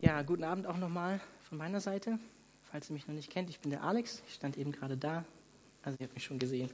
[0.00, 1.18] Ja, guten Abend auch nochmal
[1.48, 2.20] von meiner Seite.
[2.70, 4.22] Falls ihr mich noch nicht kennt, ich bin der Alex.
[4.28, 5.24] Ich stand eben gerade da.
[5.82, 6.70] Also ihr habt mich schon gesehen.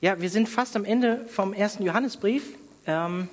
[0.00, 2.54] Ja, wir sind fast am Ende vom ersten Johannesbrief.
[2.86, 3.28] Ähm,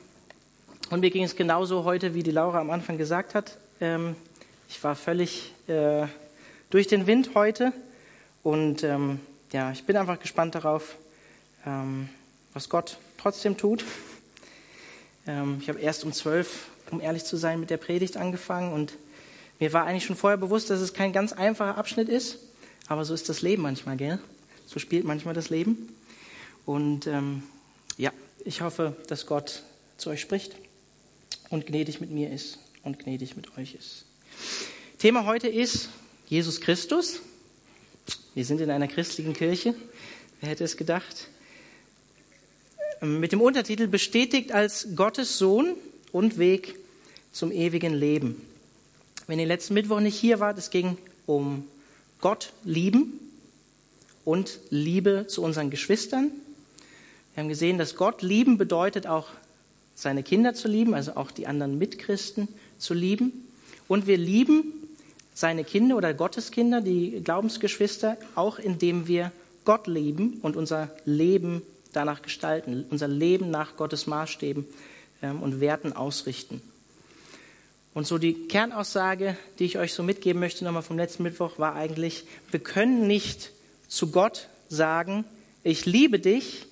[0.89, 3.57] und mir ging es genauso heute, wie die Laura am Anfang gesagt hat.
[3.79, 4.17] Ähm,
[4.67, 6.07] ich war völlig äh,
[6.69, 7.71] durch den Wind heute.
[8.44, 9.21] Und ähm,
[9.53, 10.97] ja, ich bin einfach gespannt darauf,
[11.65, 12.10] ähm,
[12.53, 13.85] was Gott trotzdem tut.
[15.28, 18.94] Ähm, ich habe erst um zwölf um ehrlich zu sein, mit der Predigt angefangen und
[19.59, 22.39] mir war eigentlich schon vorher bewusst, dass es kein ganz einfacher Abschnitt ist,
[22.88, 24.20] aber so ist das Leben manchmal, gell?
[24.65, 25.93] So spielt manchmal das Leben.
[26.65, 27.43] Und ähm,
[27.98, 28.12] ja,
[28.45, 29.63] ich hoffe, dass Gott
[29.98, 30.55] zu euch spricht
[31.49, 34.05] und gnädig mit mir ist und gnädig mit euch ist.
[34.98, 35.90] Thema heute ist
[36.27, 37.20] Jesus Christus.
[38.35, 39.76] Wir sind in einer christlichen Kirche.
[40.40, 41.27] Wer hätte es gedacht?
[43.01, 45.76] Mit dem Untertitel bestätigt als Gottes Sohn
[46.12, 46.77] und Weg
[47.31, 48.41] zum ewigen Leben.
[49.27, 51.66] Wenn ihr letzten Mittwoch nicht hier wart, es ging um
[52.20, 53.20] Gott lieben
[54.26, 56.32] und Liebe zu unseren Geschwistern.
[57.34, 59.27] Wir haben gesehen, dass Gott lieben bedeutet auch
[59.96, 63.48] seine Kinder zu lieben, also auch die anderen Mitchristen zu lieben.
[63.88, 64.73] Und wir lieben
[65.34, 69.32] seine Kinder oder Gottes Kinder, die Glaubensgeschwister, auch indem wir
[69.66, 71.62] Gott lieben und unser Leben
[71.94, 74.66] danach gestalten, unser Leben nach Gottes Maßstäben
[75.22, 76.62] und Werten ausrichten.
[77.94, 81.76] Und so die Kernaussage, die ich euch so mitgeben möchte, nochmal vom letzten Mittwoch, war
[81.76, 83.52] eigentlich, wir können nicht
[83.88, 85.26] zu Gott sagen,
[85.64, 86.66] ich liebe dich,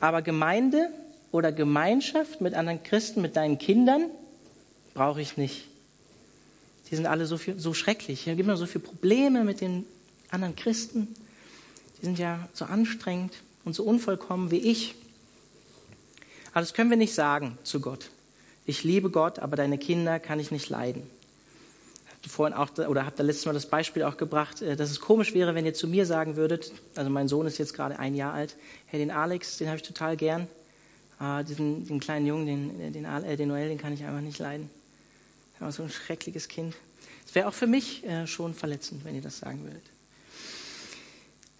[0.00, 0.90] aber Gemeinde
[1.32, 4.10] oder Gemeinschaft mit anderen Christen, mit deinen Kindern,
[4.94, 5.66] brauche ich nicht.
[6.90, 8.26] Die sind alle so, viel, so schrecklich.
[8.26, 9.84] Es gibt noch so viele Probleme mit den
[10.30, 11.08] anderen Christen.
[12.00, 13.32] Die sind ja so anstrengend
[13.64, 14.96] und so unvollkommen wie ich.
[16.52, 18.10] Aber das können wir nicht sagen zu Gott.
[18.66, 21.02] Ich liebe Gott, aber deine Kinder kann ich nicht leiden.
[22.28, 25.32] Vorhin auch, oder habt da letztes Mal das Beispiel auch gebracht, äh, dass es komisch
[25.32, 28.34] wäre, wenn ihr zu mir sagen würdet, also mein Sohn ist jetzt gerade ein Jahr
[28.34, 30.46] alt, hey, den Alex, den habe ich total gern.
[31.18, 34.38] Ah, diesen, den kleinen Jungen, den, den, äh, den Noel, den kann ich einfach nicht
[34.38, 34.70] leiden.
[35.58, 36.74] War so ein schreckliches Kind.
[37.26, 39.82] Es wäre auch für mich äh, schon verletzend, wenn ihr das sagen würdet.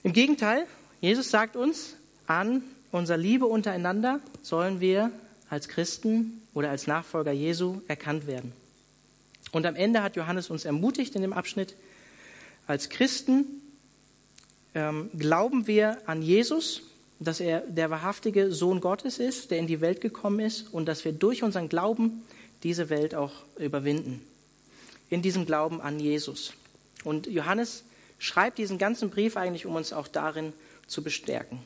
[0.02, 0.66] Im Gegenteil,
[1.00, 1.94] Jesus sagt uns
[2.26, 2.62] an
[2.92, 5.10] unserer Liebe untereinander sollen wir
[5.48, 8.52] als Christen oder als Nachfolger Jesu erkannt werden.
[9.52, 11.74] Und am Ende hat Johannes uns ermutigt in dem Abschnitt,
[12.66, 13.46] als Christen
[14.74, 16.82] ähm, glauben wir an Jesus,
[17.18, 21.04] dass er der wahrhaftige Sohn Gottes ist, der in die Welt gekommen ist und dass
[21.04, 22.22] wir durch unseren Glauben
[22.62, 24.22] diese Welt auch überwinden.
[25.08, 26.52] In diesem Glauben an Jesus.
[27.04, 27.84] Und Johannes
[28.18, 30.52] schreibt diesen ganzen Brief eigentlich, um uns auch darin
[30.86, 31.58] zu bestärken.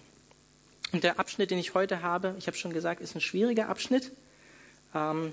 [0.94, 4.12] Und der Abschnitt, den ich heute habe, ich habe schon gesagt, ist ein schwieriger Abschnitt,
[4.94, 5.32] ähm,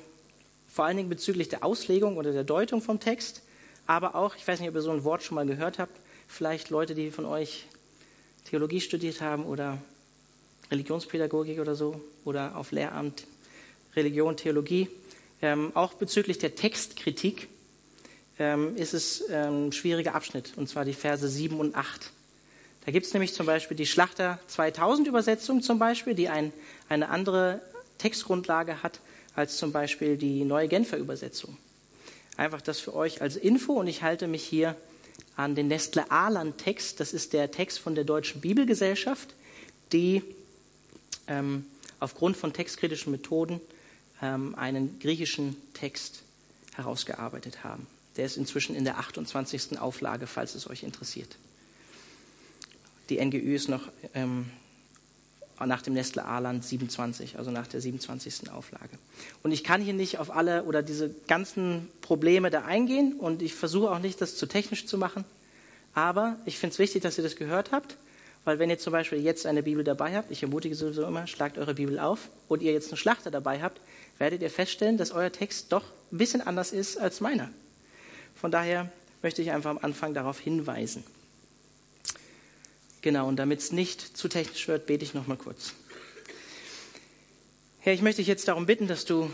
[0.68, 3.44] vor allen Dingen bezüglich der Auslegung oder der Deutung vom Text,
[3.86, 5.96] aber auch, ich weiß nicht, ob ihr so ein Wort schon mal gehört habt,
[6.28, 7.68] vielleicht Leute, die von euch
[8.46, 9.78] Theologie studiert haben oder
[10.72, 13.28] Religionspädagogik oder so oder auf Lehramt
[13.96, 14.90] Religion, Theologie,
[15.44, 17.50] ähm, auch bezüglich der Textkritik
[18.40, 22.12] ähm, ist es ähm, ein schwieriger Abschnitt, und zwar die Verse 7 und 8.
[22.86, 26.52] Da gibt es nämlich zum Beispiel die Schlachter 2000 Übersetzung zum Beispiel, die ein,
[26.90, 27.62] eine andere
[28.00, 29.00] Textgrundlage hat
[29.36, 31.58] als zum Beispiel die neue Genfer Übersetzung.
[32.38, 34.76] Einfach das für euch als Info und ich halte mich hier
[35.36, 37.00] an den Nestle-Aland-Text.
[37.00, 39.36] Das ist der Text von der Deutschen Bibelgesellschaft,
[39.92, 40.24] die
[41.28, 41.66] ähm,
[42.00, 43.62] aufgrund von textkritischen Methoden
[44.22, 46.24] ähm, einen griechischen Text
[46.74, 47.88] herausgearbeitet haben.
[48.18, 49.80] Der ist inzwischen in der 28.
[49.80, 51.38] Auflage, falls es euch interessiert.
[53.12, 54.46] Die NGÜ ist noch ähm,
[55.60, 58.50] nach dem Nestle A-Land 27, also nach der 27.
[58.50, 58.98] Auflage.
[59.44, 63.54] Und ich kann hier nicht auf alle oder diese ganzen Probleme da eingehen und ich
[63.54, 65.26] versuche auch nicht, das zu technisch zu machen.
[65.94, 67.98] Aber ich finde es wichtig, dass ihr das gehört habt,
[68.46, 71.58] weil wenn ihr zum Beispiel jetzt eine Bibel dabei habt, ich ermutige sowieso immer, schlagt
[71.58, 73.82] eure Bibel auf und ihr jetzt einen Schlachter dabei habt,
[74.20, 75.84] werdet ihr feststellen, dass euer Text doch
[76.14, 77.50] ein bisschen anders ist als meiner.
[78.36, 78.90] Von daher
[79.22, 81.04] möchte ich einfach am Anfang darauf hinweisen.
[83.02, 85.74] Genau, und damit es nicht zu technisch wird, bete ich noch mal kurz.
[87.80, 89.34] Herr, ich möchte dich jetzt darum bitten, dass du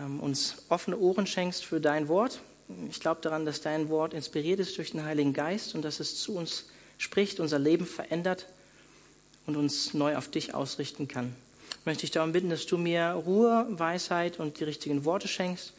[0.00, 2.40] ähm, uns offene Ohren schenkst für dein Wort.
[2.90, 6.20] Ich glaube daran, dass dein Wort inspiriert ist durch den Heiligen Geist und dass es
[6.20, 6.66] zu uns
[6.98, 8.48] spricht, unser Leben verändert
[9.46, 11.36] und uns neu auf dich ausrichten kann.
[11.78, 15.72] Ich möchte dich darum bitten, dass du mir Ruhe, Weisheit und die richtigen Worte schenkst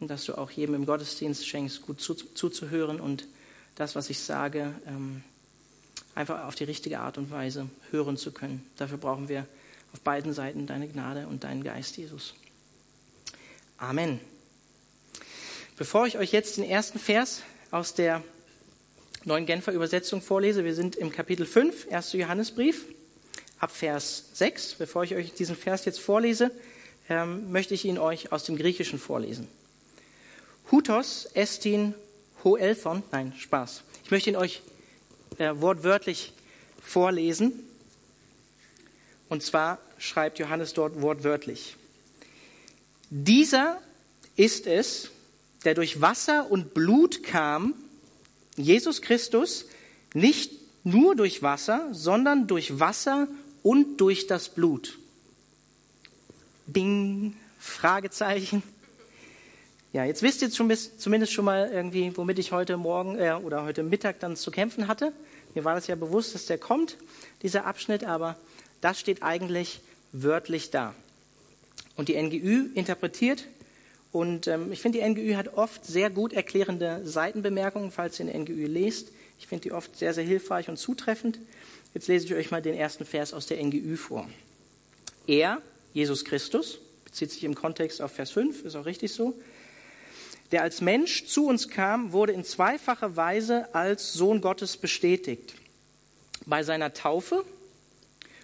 [0.00, 3.28] und dass du auch jedem im Gottesdienst schenkst, gut zuzuhören und
[3.76, 5.22] das, was ich sage, ähm,
[6.14, 8.64] einfach auf die richtige Art und Weise hören zu können.
[8.76, 9.46] Dafür brauchen wir
[9.92, 12.34] auf beiden Seiten deine Gnade und deinen Geist, Jesus.
[13.78, 14.20] Amen.
[15.76, 18.22] Bevor ich euch jetzt den ersten Vers aus der
[19.24, 22.12] neuen Genfer Übersetzung vorlese, wir sind im Kapitel 5, 1.
[22.12, 22.84] Johannesbrief,
[23.58, 24.74] ab Vers 6.
[24.74, 26.50] Bevor ich euch diesen Vers jetzt vorlese,
[27.08, 29.48] ähm, möchte ich ihn euch aus dem Griechischen vorlesen.
[30.70, 31.94] Hutos estin
[32.44, 33.82] hoelthon, nein, Spaß.
[34.04, 34.62] Ich möchte ihn euch
[35.40, 36.32] äh, wortwörtlich
[36.82, 37.52] vorlesen.
[39.28, 41.76] Und zwar schreibt Johannes dort wortwörtlich.
[43.10, 43.80] Dieser
[44.36, 45.10] ist es,
[45.64, 47.74] der durch Wasser und Blut kam,
[48.56, 49.66] Jesus Christus,
[50.14, 50.52] nicht
[50.84, 53.28] nur durch Wasser, sondern durch Wasser
[53.62, 54.98] und durch das Blut.
[56.66, 58.62] Bing, Fragezeichen.
[59.92, 63.82] Ja, jetzt wisst ihr zumindest schon mal irgendwie, womit ich heute Morgen äh, oder heute
[63.82, 65.12] Mittag dann zu kämpfen hatte.
[65.54, 66.96] Mir war das ja bewusst, dass der kommt,
[67.42, 68.36] dieser Abschnitt, aber
[68.80, 69.80] das steht eigentlich
[70.12, 70.94] wörtlich da.
[71.96, 73.46] Und die NGÜ interpretiert,
[74.12, 78.38] und ähm, ich finde, die NGÜ hat oft sehr gut erklärende Seitenbemerkungen, falls ihr eine
[78.40, 79.12] NGÜ lest.
[79.38, 81.38] Ich finde die oft sehr, sehr hilfreich und zutreffend.
[81.94, 84.28] Jetzt lese ich euch mal den ersten Vers aus der NGÜ vor.
[85.26, 85.62] Er,
[85.92, 89.34] Jesus Christus, bezieht sich im Kontext auf Vers 5, ist auch richtig so,
[90.52, 95.54] der als Mensch zu uns kam, wurde in zweifacher Weise als Sohn Gottes bestätigt.
[96.46, 97.44] Bei seiner Taufe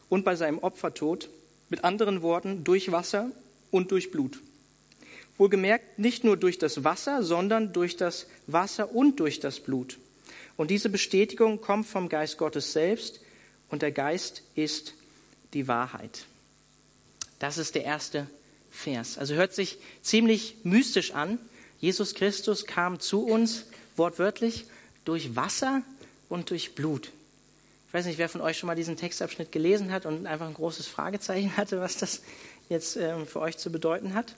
[0.08, 1.28] und bei seinem Opfertod,
[1.68, 3.30] mit anderen Worten, durch Wasser
[3.70, 4.38] und durch Blut.
[5.38, 9.98] Wohlgemerkt nicht nur durch das Wasser, sondern durch das Wasser und durch das Blut.
[10.56, 13.20] Und diese Bestätigung kommt vom Geist Gottes selbst
[13.68, 14.94] und der Geist ist
[15.52, 16.24] die Wahrheit.
[17.38, 18.26] Das ist der erste
[18.70, 19.18] Vers.
[19.18, 21.38] Also hört sich ziemlich mystisch an.
[21.86, 24.64] Jesus Christus kam zu uns wortwörtlich
[25.04, 25.82] durch Wasser
[26.28, 27.12] und durch Blut.
[27.86, 30.54] Ich weiß nicht, wer von euch schon mal diesen Textabschnitt gelesen hat und einfach ein
[30.54, 32.22] großes Fragezeichen hatte, was das
[32.68, 34.34] jetzt ähm, für euch zu bedeuten hat.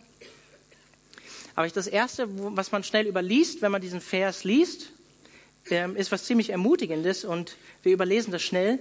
[1.55, 4.91] Aber das Erste, was man schnell überliest, wenn man diesen Vers liest,
[5.71, 8.79] ähm, ist was ziemlich Ermutigendes und wir überlesen das schnell.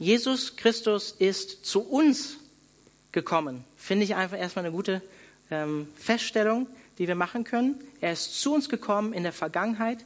[0.00, 2.38] Jesus Christus ist zu uns
[3.12, 3.64] gekommen.
[3.76, 5.00] Finde ich einfach erstmal eine gute
[5.48, 6.66] ähm, Feststellung,
[6.98, 7.76] die wir machen können.
[8.00, 10.04] Er ist zu uns gekommen in der Vergangenheit,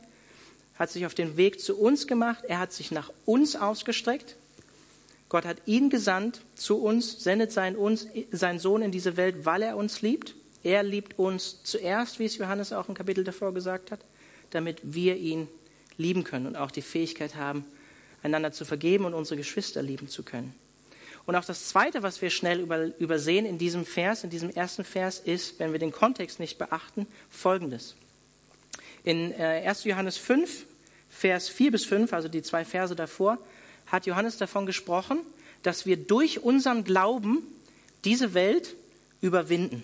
[0.78, 4.36] hat sich auf den Weg zu uns gemacht, er hat sich nach uns ausgestreckt.
[5.28, 9.62] Gott hat ihn gesandt zu uns, sendet seinen, uns, seinen Sohn in diese Welt, weil
[9.62, 10.34] er uns liebt.
[10.62, 14.00] Er liebt uns zuerst, wie es Johannes auch im Kapitel davor gesagt hat,
[14.50, 15.48] damit wir ihn
[15.98, 17.64] lieben können und auch die Fähigkeit haben,
[18.22, 20.54] einander zu vergeben und unsere Geschwister lieben zu können.
[21.28, 25.20] Und auch das Zweite, was wir schnell übersehen in diesem Vers, in diesem ersten Vers,
[25.20, 27.96] ist, wenn wir den Kontext nicht beachten, Folgendes.
[29.04, 29.84] In 1.
[29.84, 30.64] Äh, Johannes 5,
[31.10, 33.36] Vers 4 bis 5, also die zwei Verse davor,
[33.86, 35.20] hat Johannes davon gesprochen,
[35.62, 37.42] dass wir durch unseren Glauben
[38.04, 38.74] diese Welt
[39.20, 39.82] überwinden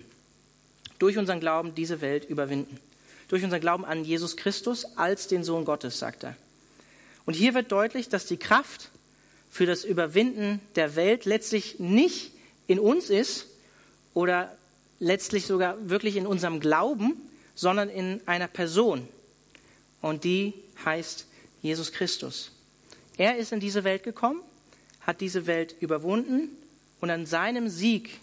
[0.99, 2.79] durch unseren Glauben diese Welt überwinden.
[3.27, 6.35] Durch unseren Glauben an Jesus Christus als den Sohn Gottes, sagt er.
[7.25, 8.91] Und hier wird deutlich, dass die Kraft
[9.55, 12.33] für das Überwinden der Welt letztlich nicht
[12.67, 13.47] in uns ist
[14.13, 14.53] oder
[14.99, 17.13] letztlich sogar wirklich in unserem Glauben,
[17.55, 19.07] sondern in einer Person.
[20.01, 21.25] Und die heißt
[21.61, 22.51] Jesus Christus.
[23.15, 24.41] Er ist in diese Welt gekommen,
[24.99, 26.49] hat diese Welt überwunden
[26.99, 28.19] und an seinem Sieg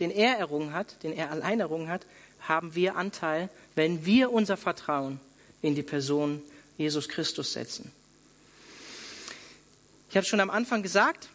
[0.00, 2.04] den er errungen hat, den er allein errungen hat,
[2.40, 5.18] haben wir Anteil, wenn wir unser Vertrauen
[5.62, 6.42] in die Person
[6.76, 7.90] Jesus Christus setzen.
[10.14, 11.28] Ich habe schon am Anfang gesagt,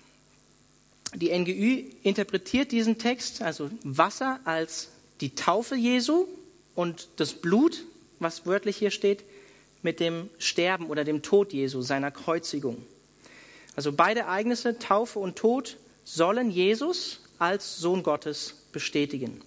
[1.14, 4.88] die NGÜ interpretiert diesen Text, also Wasser, als
[5.20, 6.28] die Taufe Jesu
[6.76, 7.84] und das Blut,
[8.20, 9.26] was wörtlich hier steht,
[9.82, 12.86] mit dem Sterben oder dem Tod Jesu, seiner Kreuzigung.
[13.76, 19.42] Also beide Ereignisse, Taufe und Tod, sollen Jesus als Sohn Gottes bestätigen.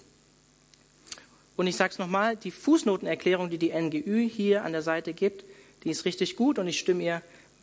[1.56, 5.46] Und ich sage es nochmal, die Fußnotenerklärung, die die NGÜ hier an der Seite gibt,
[5.84, 7.22] die ist richtig gut und ich stimme ihr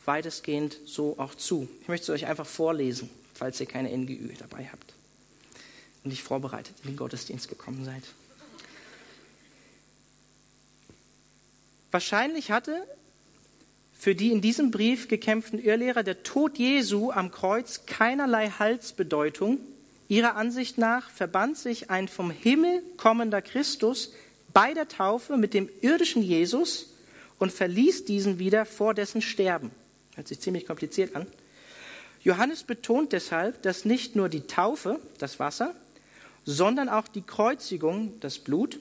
[0.10, 1.70] weitestgehend so auch zu.
[1.82, 4.94] Ich möchte es euch einfach vorlesen, falls ihr keine NGÜ dabei habt
[6.04, 8.04] und nicht vorbereitet in den Gottesdienst gekommen seid.
[11.92, 12.84] Wahrscheinlich hatte
[13.94, 19.60] für die in diesem Brief gekämpften Irrlehrer der Tod Jesu am Kreuz keinerlei Halsbedeutung
[20.10, 24.12] Ihrer Ansicht nach verband sich ein vom Himmel kommender Christus
[24.52, 26.96] bei der Taufe mit dem irdischen Jesus
[27.38, 29.70] und verließ diesen wieder vor dessen Sterben.
[30.20, 31.28] Hört sich ziemlich kompliziert an.
[32.26, 35.74] Johannes betont deshalb, dass nicht nur die Taufe, das Wasser,
[36.44, 38.80] sondern auch die Kreuzigung, das Blut,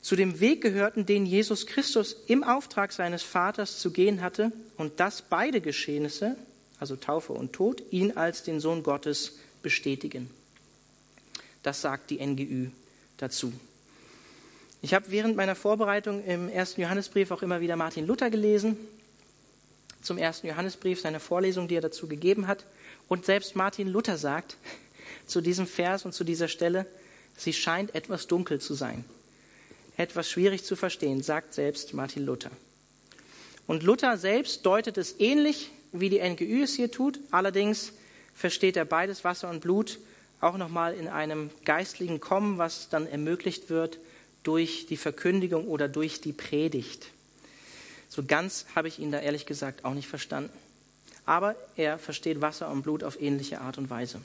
[0.00, 4.98] zu dem Weg gehörten, den Jesus Christus im Auftrag seines Vaters zu gehen hatte und
[4.98, 6.34] dass beide Geschehnisse,
[6.80, 10.30] also Taufe und Tod, ihn als den Sohn Gottes bestätigen.
[11.62, 12.70] Das sagt die NGÜ
[13.18, 13.52] dazu.
[14.82, 18.76] Ich habe während meiner Vorbereitung im ersten Johannesbrief auch immer wieder Martin Luther gelesen,
[20.02, 22.64] zum ersten Johannesbrief, seine Vorlesung, die er dazu gegeben hat.
[23.08, 24.56] Und selbst Martin Luther sagt
[25.26, 26.86] zu diesem Vers und zu dieser Stelle,
[27.36, 29.04] sie scheint etwas dunkel zu sein,
[29.96, 32.50] etwas schwierig zu verstehen, sagt selbst Martin Luther.
[33.66, 37.92] Und Luther selbst deutet es ähnlich, wie die NGÜ es hier tut, allerdings
[38.34, 39.98] versteht er beides, Wasser und Blut,
[40.40, 43.98] auch nochmal in einem geistlichen Kommen, was dann ermöglicht wird
[44.42, 47.08] durch die Verkündigung oder durch die Predigt.
[48.10, 50.52] So ganz habe ich ihn da ehrlich gesagt auch nicht verstanden.
[51.24, 54.20] Aber er versteht Wasser und Blut auf ähnliche Art und Weise.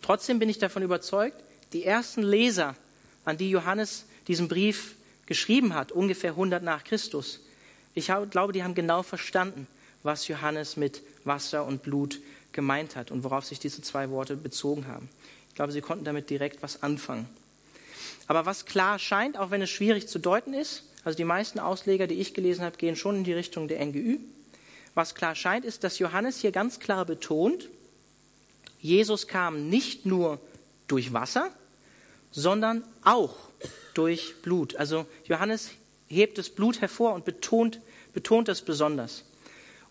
[0.00, 1.36] Trotzdem bin ich davon überzeugt,
[1.74, 2.74] die ersten Leser,
[3.26, 4.94] an die Johannes diesen Brief
[5.26, 7.40] geschrieben hat, ungefähr 100 nach Christus,
[7.98, 9.66] ich glaube, die haben genau verstanden,
[10.04, 12.20] was Johannes mit Wasser und Blut
[12.52, 15.08] gemeint hat und worauf sich diese zwei Worte bezogen haben.
[15.48, 17.28] Ich glaube, sie konnten damit direkt was anfangen.
[18.28, 22.06] Aber was klar scheint, auch wenn es schwierig zu deuten ist, also die meisten Ausleger,
[22.06, 24.18] die ich gelesen habe, gehen schon in die Richtung der NGÜ.
[24.92, 27.70] Was klar scheint, ist, dass Johannes hier ganz klar betont,
[28.78, 30.38] Jesus kam nicht nur
[30.86, 31.50] durch Wasser,
[32.30, 33.36] sondern auch
[33.94, 34.76] durch Blut.
[34.76, 35.70] Also Johannes
[36.08, 37.80] hebt das Blut hervor und betont,
[38.12, 39.24] betont es besonders.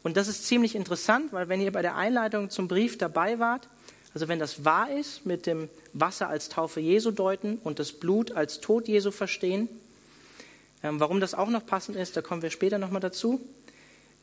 [0.03, 3.67] Und das ist ziemlich interessant, weil wenn ihr bei der Einleitung zum Brief dabei wart,
[4.13, 8.33] also wenn das wahr ist, mit dem Wasser als Taufe Jesu deuten und das Blut
[8.33, 9.67] als Tod Jesu verstehen,
[10.81, 13.41] warum das auch noch passend ist, da kommen wir später nochmal dazu.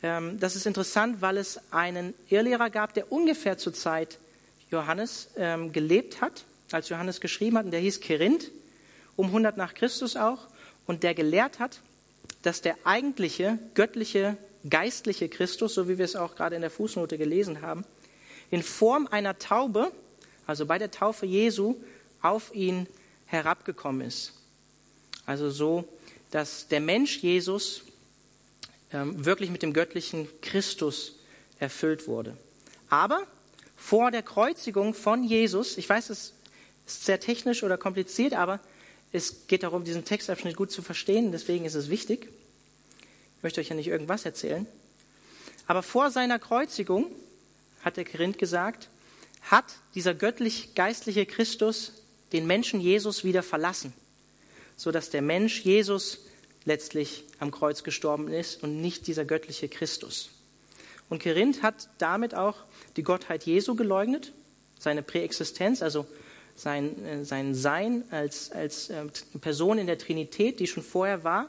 [0.02, 4.18] Ähm, das ist interessant, weil es einen Irrlehrer gab, der ungefähr zur Zeit
[4.70, 8.50] Johannes ähm, gelebt hat, als Johannes geschrieben hat, und der hieß Kerinth,
[9.16, 10.48] um 100 nach Christus auch,
[10.86, 11.80] und der gelehrt hat,
[12.42, 14.36] dass der eigentliche göttliche
[14.68, 17.84] geistliche Christus, so wie wir es auch gerade in der Fußnote gelesen haben,
[18.50, 19.92] in Form einer Taube,
[20.46, 21.76] also bei der Taufe Jesu,
[22.22, 22.86] auf ihn
[23.26, 24.32] herabgekommen ist.
[25.26, 25.84] Also so,
[26.34, 27.82] dass der Mensch Jesus
[28.92, 31.14] ähm, wirklich mit dem göttlichen Christus
[31.58, 32.36] erfüllt wurde.
[32.90, 33.26] Aber
[33.76, 36.34] vor der Kreuzigung von Jesus, ich weiß, es
[36.86, 38.60] ist sehr technisch oder kompliziert, aber
[39.12, 42.28] es geht darum, diesen Textabschnitt gut zu verstehen, deswegen ist es wichtig
[43.44, 44.66] möchte euch ja nicht irgendwas erzählen.
[45.66, 47.12] Aber vor seiner Kreuzigung,
[47.82, 48.88] hat der Korinth gesagt,
[49.42, 51.92] hat dieser göttlich-geistliche Christus
[52.32, 53.92] den Menschen Jesus wieder verlassen,
[54.76, 56.23] sodass der Mensch Jesus
[56.64, 60.30] letztlich am Kreuz gestorben ist und nicht dieser göttliche Christus.
[61.08, 62.56] Und Korinth hat damit auch
[62.96, 64.32] die Gottheit Jesu geleugnet,
[64.78, 66.06] seine Präexistenz, also
[66.54, 69.04] sein, äh, sein Sein als, als äh,
[69.40, 71.48] Person in der Trinität, die schon vorher war.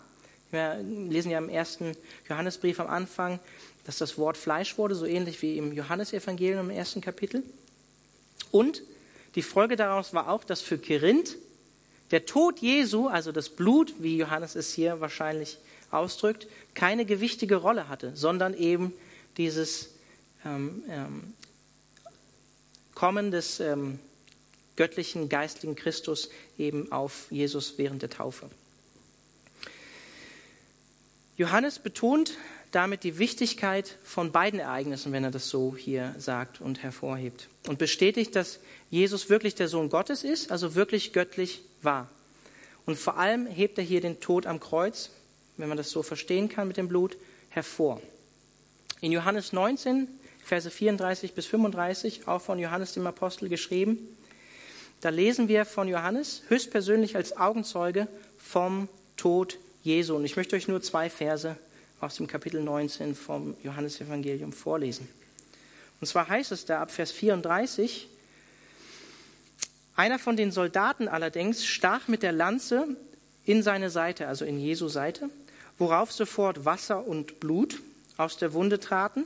[0.51, 1.95] Wir lesen ja im ersten
[2.29, 3.39] Johannesbrief am Anfang,
[3.86, 7.43] dass das Wort Fleisch wurde, so ähnlich wie im Johannesevangelium im ersten Kapitel.
[8.51, 8.81] Und
[9.36, 11.38] die Folge daraus war auch, dass für Korinth
[12.12, 15.57] der Tod Jesu, also das Blut, wie Johannes es hier wahrscheinlich
[15.91, 18.93] ausdrückt, keine gewichtige Rolle hatte, sondern eben
[19.38, 19.89] dieses
[20.45, 21.33] ähm, ähm,
[22.93, 24.00] Kommen des ähm,
[24.75, 28.50] göttlichen, geistlichen Christus eben auf Jesus während der Taufe.
[31.38, 32.38] Johannes betont
[32.75, 37.48] damit die Wichtigkeit von beiden Ereignissen, wenn er das so hier sagt und hervorhebt.
[37.67, 42.10] Und bestätigt, dass Jesus wirklich der Sohn Gottes ist, also wirklich göttlich war.
[42.86, 45.12] Und vor allem hebt er hier den Tod am Kreuz,
[45.55, 47.15] wenn man das so verstehen kann mit dem Blut,
[47.48, 48.01] hervor.
[49.00, 50.10] In Johannes 19,
[50.44, 54.00] Verse 34 bis 35, auch von Johannes dem Apostel geschrieben,
[55.00, 60.17] da lesen wir von Johannes höchstpersönlich als Augenzeuge vom Tod Jesu.
[60.17, 61.55] Und ich möchte euch nur zwei Verse
[61.99, 65.07] aus dem Kapitel 19 vom Johannesevangelium vorlesen.
[66.01, 68.07] Und zwar heißt es da ab Vers 34,
[69.95, 72.87] einer von den Soldaten allerdings stach mit der Lanze
[73.45, 75.29] in seine Seite, also in Jesu Seite,
[75.77, 77.81] worauf sofort Wasser und Blut
[78.17, 79.23] aus der Wunde traten.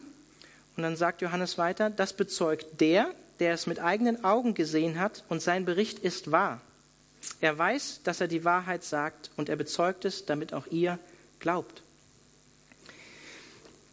[0.77, 5.23] Und dann sagt Johannes weiter, das bezeugt der, der es mit eigenen Augen gesehen hat,
[5.27, 6.61] und sein Bericht ist wahr.
[7.41, 10.99] Er weiß, dass er die Wahrheit sagt und er bezeugt es, damit auch ihr
[11.39, 11.81] glaubt.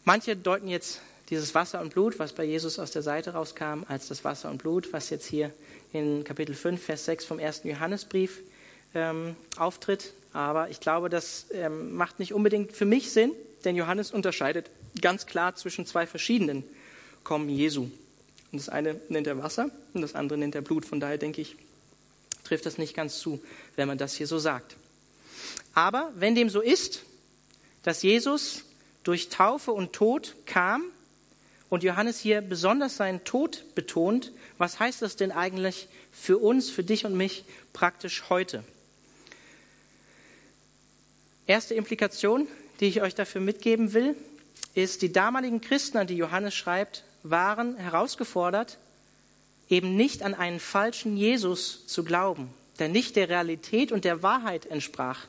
[0.09, 4.07] Manche deuten jetzt dieses Wasser und Blut, was bei Jesus aus der Seite rauskam, als
[4.07, 5.53] das Wasser und Blut, was jetzt hier
[5.93, 8.41] in Kapitel 5, Vers 6 vom ersten Johannesbrief
[8.95, 10.13] ähm, auftritt.
[10.33, 13.33] Aber ich glaube, das ähm, macht nicht unbedingt für mich Sinn,
[13.65, 14.71] denn Johannes unterscheidet
[15.01, 16.63] ganz klar zwischen zwei verschiedenen
[17.25, 17.91] Kommen Jesu.
[18.53, 20.85] Und das eine nennt er Wasser und das andere nennt er Blut.
[20.85, 21.57] Von daher denke ich,
[22.45, 23.43] trifft das nicht ganz zu,
[23.75, 24.77] wenn man das hier so sagt.
[25.75, 27.03] Aber wenn dem so ist,
[27.83, 28.63] dass Jesus
[29.07, 30.83] durch Taufe und Tod kam
[31.69, 36.83] und Johannes hier besonders seinen Tod betont, was heißt das denn eigentlich für uns, für
[36.83, 38.65] dich und mich praktisch heute?
[41.47, 42.49] Erste Implikation,
[42.81, 44.17] die ich euch dafür mitgeben will,
[44.75, 48.79] ist, die damaligen Christen, an die Johannes schreibt, waren herausgefordert,
[49.69, 54.67] eben nicht an einen falschen Jesus zu glauben, der nicht der Realität und der Wahrheit
[54.67, 55.27] entsprach,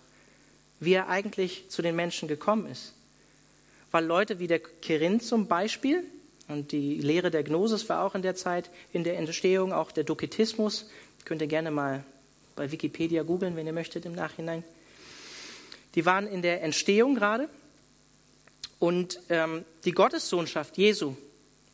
[0.80, 2.94] wie er eigentlich zu den Menschen gekommen ist.
[3.91, 6.03] Weil Leute wie der Kirin zum Beispiel,
[6.48, 10.03] und die Lehre der Gnosis war auch in der Zeit in der Entstehung, auch der
[10.03, 10.89] Doketismus,
[11.25, 12.03] könnt ihr gerne mal
[12.56, 14.63] bei Wikipedia googeln, wenn ihr möchtet im Nachhinein.
[15.96, 17.50] Die waren in der Entstehung gerade
[18.79, 21.15] und ähm, die Gottessohnschaft Jesu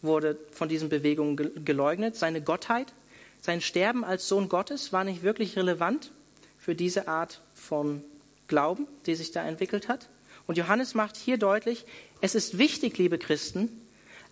[0.02, 2.16] wurde von diesen Bewegungen geleugnet.
[2.16, 2.94] Seine Gottheit,
[3.42, 6.12] sein Sterben als Sohn Gottes war nicht wirklich relevant
[6.58, 8.04] für diese Art von
[8.48, 10.10] Glauben, die sich da entwickelt hat.
[10.48, 11.86] Und Johannes macht hier deutlich,
[12.22, 13.82] es ist wichtig, liebe Christen,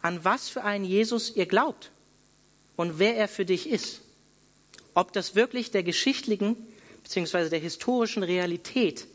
[0.01, 1.91] an was für einen Jesus ihr glaubt
[2.75, 4.01] und wer er für dich ist.
[4.93, 6.57] Ob das wirklich der geschichtlichen
[7.03, 7.49] bzw.
[7.49, 9.07] der historischen Realität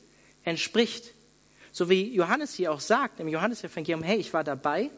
[0.44, 1.12] entspricht.
[1.72, 4.90] So wie Johannes hier auch sagt im Johannesevangelium, hey, ich war dabei,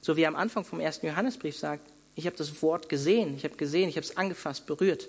[0.00, 3.44] so wie er am Anfang vom ersten Johannesbrief sagt, ich habe das Wort gesehen, ich
[3.44, 5.08] habe gesehen, ich habe es angefasst, berührt.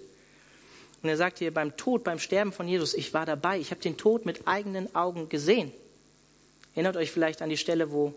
[1.02, 3.82] Und er sagt hier beim Tod, beim Sterben von Jesus, ich war dabei, ich habe
[3.82, 5.72] den Tod mit eigenen Augen gesehen.
[6.78, 8.14] Erinnert euch vielleicht an die Stelle, wo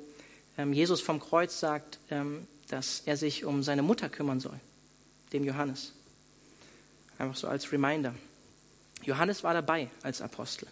[0.59, 4.61] ähm, Jesus vom Kreuz sagt, ähm, dass er sich um seine Mutter kümmern soll,
[5.33, 5.95] dem Johannes.
[7.17, 8.15] Einfach so als Reminder.
[9.03, 10.69] Johannes war dabei als Apostel.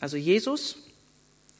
[0.00, 0.78] Also Jesus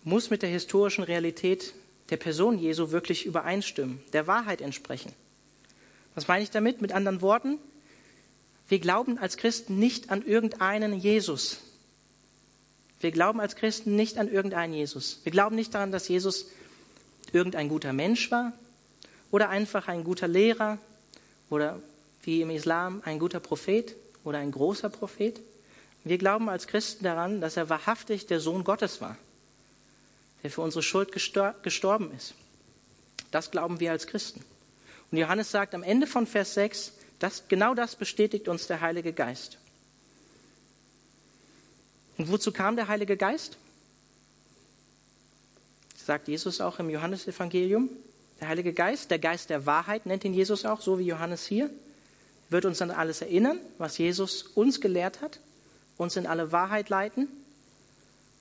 [0.03, 1.75] muss mit der historischen Realität
[2.09, 5.13] der Person Jesu wirklich übereinstimmen, der Wahrheit entsprechen.
[6.15, 6.81] Was meine ich damit?
[6.81, 7.59] Mit anderen Worten,
[8.67, 11.61] wir glauben als Christen nicht an irgendeinen Jesus.
[13.05, 15.21] Wir glauben als Christen nicht an irgendeinen Jesus.
[15.25, 16.47] Wir glauben nicht daran, dass Jesus
[17.33, 18.55] irgendein guter Mensch war
[19.31, 20.79] oder einfach ein guter Lehrer
[21.51, 21.79] oder
[22.23, 23.95] wie im Islam ein guter Prophet
[24.25, 25.39] oder ein großer Prophet.
[26.03, 29.19] Wir glauben als Christen daran, dass er wahrhaftig der Sohn Gottes war
[30.43, 32.35] der für unsere Schuld gestorben ist.
[33.31, 34.45] Das glauben wir als Christen.
[35.11, 39.13] Und Johannes sagt am Ende von Vers 6, dass genau das bestätigt uns der Heilige
[39.13, 39.59] Geist.
[42.17, 43.57] Und wozu kam der Heilige Geist?
[45.97, 47.89] Sagt Jesus auch im Johannesevangelium.
[48.41, 51.71] Der Heilige Geist, der Geist der Wahrheit, nennt ihn Jesus auch, so wie Johannes hier,
[52.51, 55.41] wird uns an alles erinnern, was Jesus uns gelehrt hat,
[55.97, 57.29] uns in alle Wahrheit leiten,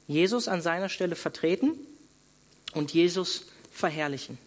[0.08, 1.72] Jesus an seiner Stelle vertreten
[2.74, 4.38] und Jesus verherrlichen.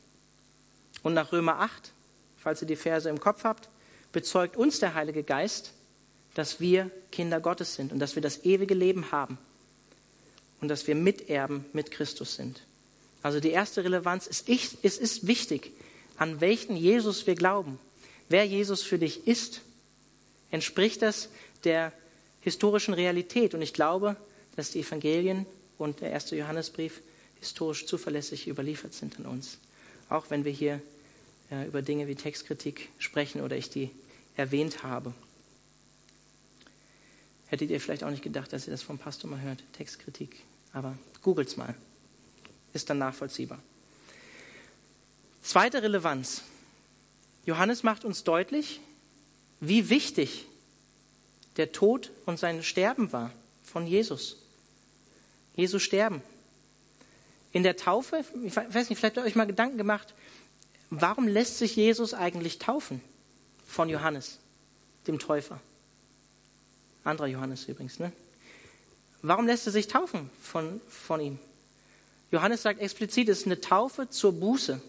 [1.03, 1.93] Und nach Römer 8,
[2.37, 3.69] falls ihr die Verse im Kopf habt,
[4.12, 5.73] bezeugt uns der Heilige Geist,
[6.37, 9.38] dass wir Kinder Gottes sind und dass wir das ewige Leben haben
[10.61, 12.61] und dass wir Miterben mit Christus sind.
[13.22, 15.72] Also die erste Relevanz ist, ich, es ist wichtig,
[16.18, 17.79] an welchen Jesus wir glauben.
[18.29, 19.62] Wer Jesus für dich ist,
[20.51, 21.31] entspricht das
[21.64, 21.90] der
[22.42, 23.55] historischen Realität.
[23.55, 24.14] Und ich glaube,
[24.57, 25.46] dass die Evangelien
[25.79, 27.01] und der erste Johannesbrief
[27.40, 29.57] historisch zuverlässig überliefert sind an uns.
[30.11, 30.83] Auch wenn wir hier
[31.51, 33.90] äh, über Dinge wie Textkritik sprechen oder ich die
[34.37, 35.14] erwähnt habe.
[37.47, 40.43] Hättet ihr vielleicht auch nicht gedacht, dass ihr das vom Pastor mal hört, Textkritik.
[40.73, 41.75] Aber googelt's mal.
[42.73, 43.63] Ist dann nachvollziehbar.
[45.43, 46.43] Zweite Relevanz.
[47.45, 48.81] Johannes macht uns deutlich,
[49.61, 50.47] wie wichtig
[51.57, 53.33] der Tod und sein Sterben war
[53.63, 54.37] von Jesus.
[55.55, 56.23] Jesus sterben.
[57.53, 60.15] In der Taufe, ich weiß nicht, vielleicht habt ihr euch mal Gedanken gemacht,
[60.91, 63.01] warum lässt sich Jesus eigentlich taufen
[63.67, 64.39] von Johannes,
[65.07, 65.61] dem Täufer?
[67.07, 68.12] Anderer Johannes übrigens, ne?
[69.23, 71.38] Warum lässt er sich taufen von, von ihm?
[72.31, 74.81] Johannes sagt explizit, es ist eine Taufe zur Buße.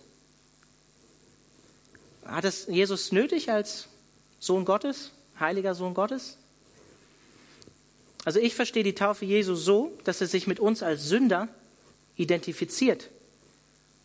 [2.25, 3.88] Hat es Jesus nötig als
[4.39, 6.38] Sohn Gottes, heiliger Sohn Gottes?
[8.25, 11.47] Also ich verstehe die Taufe Jesu so, dass er sich mit uns als Sünder
[12.17, 13.10] identifiziert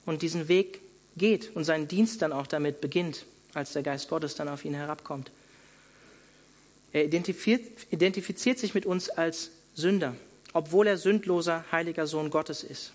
[0.06, 0.80] und diesen Weg
[1.16, 4.74] geht und seinen Dienst dann auch damit beginnt, als der Geist Gottes dann auf ihn
[4.74, 5.30] herabkommt.
[6.92, 10.14] Er identifiziert, sich mit uns als Sünder,
[10.52, 12.92] obwohl er sündloser, heiliger Sohn Gottes ist.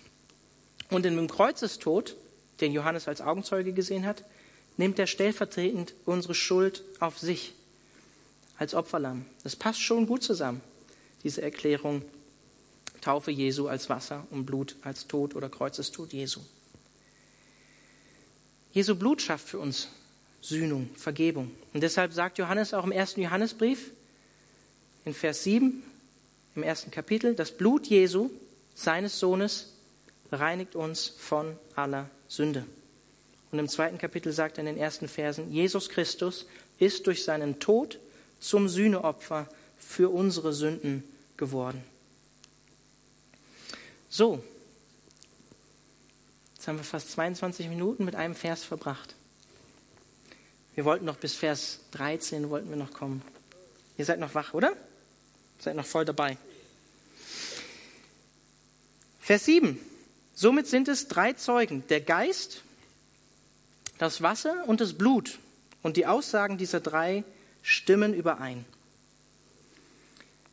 [0.90, 2.16] Und in dem Kreuzestod,
[2.60, 4.24] den Johannes als Augenzeuge gesehen hat,
[4.76, 7.54] nimmt er stellvertretend unsere Schuld auf sich
[8.56, 9.26] als Opferlamm.
[9.42, 10.60] Das passt schon gut zusammen,
[11.24, 12.02] diese Erklärung
[13.00, 16.40] Taufe Jesu als Wasser und Blut als Tod oder Kreuzestod Jesu.
[18.72, 19.88] Jesu Blut schafft für uns
[20.40, 21.50] Sühnung, Vergebung.
[21.74, 23.90] Und deshalb sagt Johannes auch im ersten Johannesbrief
[25.04, 25.82] in Vers 7
[26.54, 28.30] im ersten Kapitel, das Blut Jesu,
[28.74, 29.74] seines Sohnes,
[30.32, 32.64] reinigt uns von aller Sünde.
[33.50, 36.46] Und im zweiten Kapitel sagt er in den ersten Versen, Jesus Christus
[36.78, 37.98] ist durch seinen Tod
[38.40, 39.48] zum Sühneopfer
[39.78, 41.04] für unsere Sünden
[41.36, 41.82] geworden.
[44.10, 44.42] So,
[46.54, 49.14] jetzt haben wir fast 22 Minuten mit einem Vers verbracht.
[50.78, 53.20] Wir wollten noch bis Vers 13 wollten wir noch kommen.
[53.96, 54.76] Ihr seid noch wach, oder?
[55.58, 56.38] Seid noch voll dabei.
[59.18, 59.76] Vers 7.
[60.36, 62.62] Somit sind es drei Zeugen, der Geist,
[63.98, 65.40] das Wasser und das Blut.
[65.82, 67.24] Und die Aussagen dieser drei
[67.62, 68.64] stimmen überein.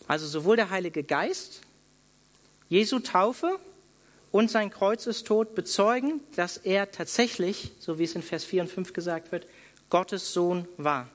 [0.08, 1.62] Also sowohl der Heilige Geist,
[2.68, 3.60] Jesu Taufe
[4.32, 8.92] und sein Kreuzestod bezeugen, dass er tatsächlich, so wie es in Vers 4 und 5
[8.92, 9.46] gesagt wird,
[9.90, 11.10] Gottes Sohn war.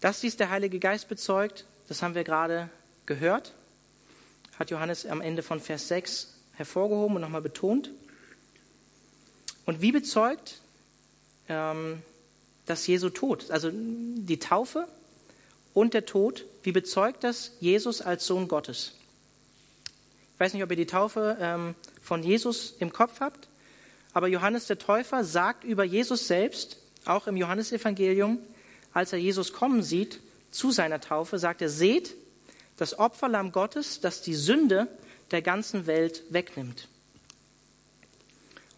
[0.00, 2.70] Dass dies der Heilige Geist bezeugt, das haben wir gerade
[3.06, 3.54] gehört,
[4.58, 7.90] hat Johannes am Ende von Vers 6 hervorgehoben und nochmal betont.
[9.64, 10.60] Und wie bezeugt
[11.48, 12.02] ähm,
[12.66, 14.86] das Jesu Tod, also die Taufe
[15.74, 18.94] und der Tod, wie bezeugt das Jesus als Sohn Gottes?
[20.34, 23.48] Ich weiß nicht, ob ihr die Taufe ähm, von Jesus im Kopf habt,
[24.12, 26.78] aber Johannes der Täufer sagt über Jesus selbst,
[27.08, 28.38] auch im Johannesevangelium,
[28.92, 32.14] als er Jesus kommen sieht zu seiner Taufe, sagt er, seht
[32.76, 34.88] das Opferlamm Gottes, das die Sünde
[35.30, 36.88] der ganzen Welt wegnimmt.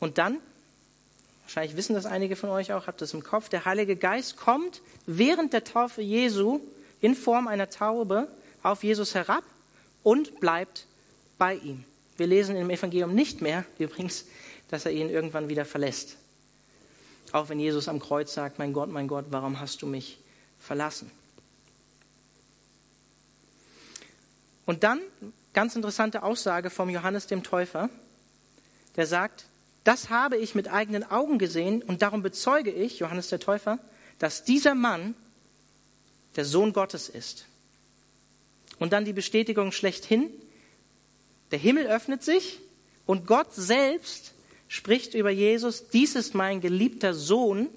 [0.00, 0.38] Und dann,
[1.42, 4.80] wahrscheinlich wissen das einige von euch auch, habt das im Kopf, der Heilige Geist kommt
[5.06, 6.60] während der Taufe Jesu
[7.00, 8.28] in Form einer Taube
[8.62, 9.44] auf Jesus herab
[10.02, 10.86] und bleibt
[11.38, 11.84] bei ihm.
[12.16, 14.24] Wir lesen im Evangelium nicht mehr, übrigens,
[14.68, 16.16] dass er ihn irgendwann wieder verlässt.
[17.32, 20.18] Auch wenn Jesus am Kreuz sagt, mein Gott, mein Gott, warum hast du mich
[20.58, 21.10] verlassen?
[24.66, 25.00] Und dann,
[25.52, 27.88] ganz interessante Aussage vom Johannes dem Täufer,
[28.96, 29.46] der sagt,
[29.84, 33.78] das habe ich mit eigenen Augen gesehen und darum bezeuge ich, Johannes der Täufer,
[34.18, 35.14] dass dieser Mann
[36.36, 37.46] der Sohn Gottes ist.
[38.78, 40.30] Und dann die Bestätigung schlechthin,
[41.50, 42.60] der Himmel öffnet sich
[43.06, 44.34] und Gott selbst
[44.70, 47.68] spricht über Jesus, dies ist mein geliebter Sohn,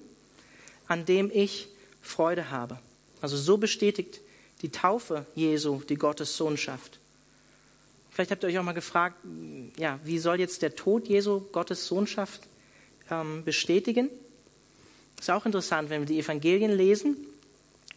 [0.86, 1.66] an dem ich
[2.00, 2.78] Freude habe.
[3.20, 4.20] Also so bestätigt
[4.62, 7.00] die Taufe Jesu die Gottes Sohnschaft.
[8.12, 9.16] Vielleicht habt ihr euch auch mal gefragt,
[9.76, 12.42] ja, wie soll jetzt der Tod Jesu Gottes Sohnschaft
[13.10, 14.08] ähm, bestätigen?
[15.18, 17.16] Ist auch interessant, wenn wir die Evangelien lesen.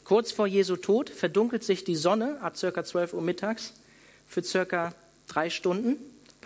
[0.05, 3.73] Kurz vor Jesu Tod verdunkelt sich die Sonne ab circa 12 Uhr mittags
[4.25, 4.95] für circa
[5.27, 5.97] drei Stunden.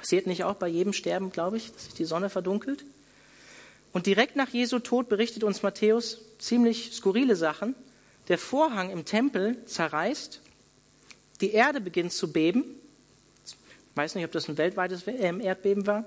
[0.01, 2.85] Passiert nicht auch bei jedem Sterben, glaube ich, dass sich die Sonne verdunkelt.
[3.93, 7.75] Und direkt nach Jesu Tod berichtet uns Matthäus ziemlich skurrile Sachen.
[8.27, 10.41] Der Vorhang im Tempel zerreißt,
[11.39, 12.63] die Erde beginnt zu beben.
[13.45, 13.55] Ich
[13.93, 16.05] weiß nicht, ob das ein weltweites äh, Erdbeben war.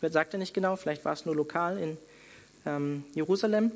[0.00, 1.98] Sagt er nicht genau, vielleicht war es nur lokal in
[2.66, 3.72] ähm, Jerusalem.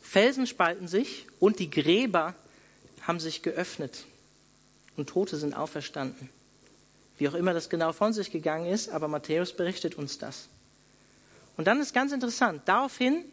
[0.00, 2.36] Felsen spalten sich und die Gräber
[3.02, 4.04] haben sich geöffnet
[4.96, 6.28] und Tote sind auferstanden.
[7.20, 10.48] Wie auch immer das genau von sich gegangen ist, aber Matthäus berichtet uns das.
[11.58, 13.26] Und dann ist ganz interessant, daraufhin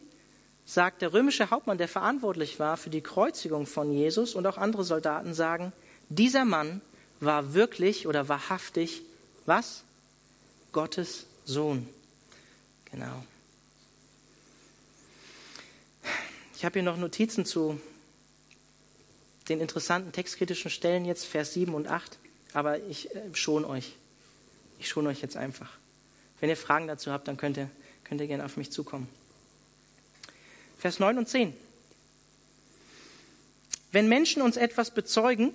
[0.66, 4.84] sagt der römische Hauptmann, der verantwortlich war für die Kreuzigung von Jesus und auch andere
[4.84, 5.72] Soldaten sagen,
[6.10, 6.82] dieser Mann
[7.20, 9.00] war wirklich oder wahrhaftig
[9.46, 9.84] was?
[10.72, 11.88] Gottes Sohn.
[12.90, 13.24] Genau.
[16.54, 17.80] Ich habe hier noch Notizen zu
[19.48, 22.18] den interessanten textkritischen Stellen jetzt, Vers 7 und 8.
[22.52, 23.92] Aber ich äh, schon euch.
[24.78, 25.70] Ich schon euch jetzt einfach.
[26.40, 27.70] Wenn ihr Fragen dazu habt, dann könnt ihr,
[28.04, 29.08] könnt ihr gerne auf mich zukommen.
[30.78, 31.52] Vers 9 und 10.
[33.90, 35.52] Wenn Menschen uns etwas bezeugen,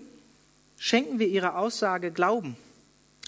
[0.78, 2.58] schenken wir ihrer Aussage Glauben.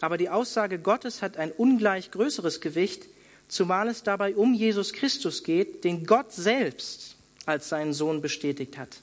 [0.01, 3.05] Aber die Aussage Gottes hat ein ungleich größeres Gewicht,
[3.47, 8.97] zumal es dabei um Jesus Christus geht, den Gott selbst als seinen Sohn bestätigt hat.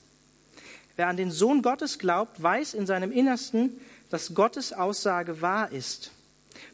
[0.96, 3.80] Wer an den Sohn Gottes glaubt, weiß in seinem Innersten,
[4.12, 6.10] dass Gottes Aussage wahr ist.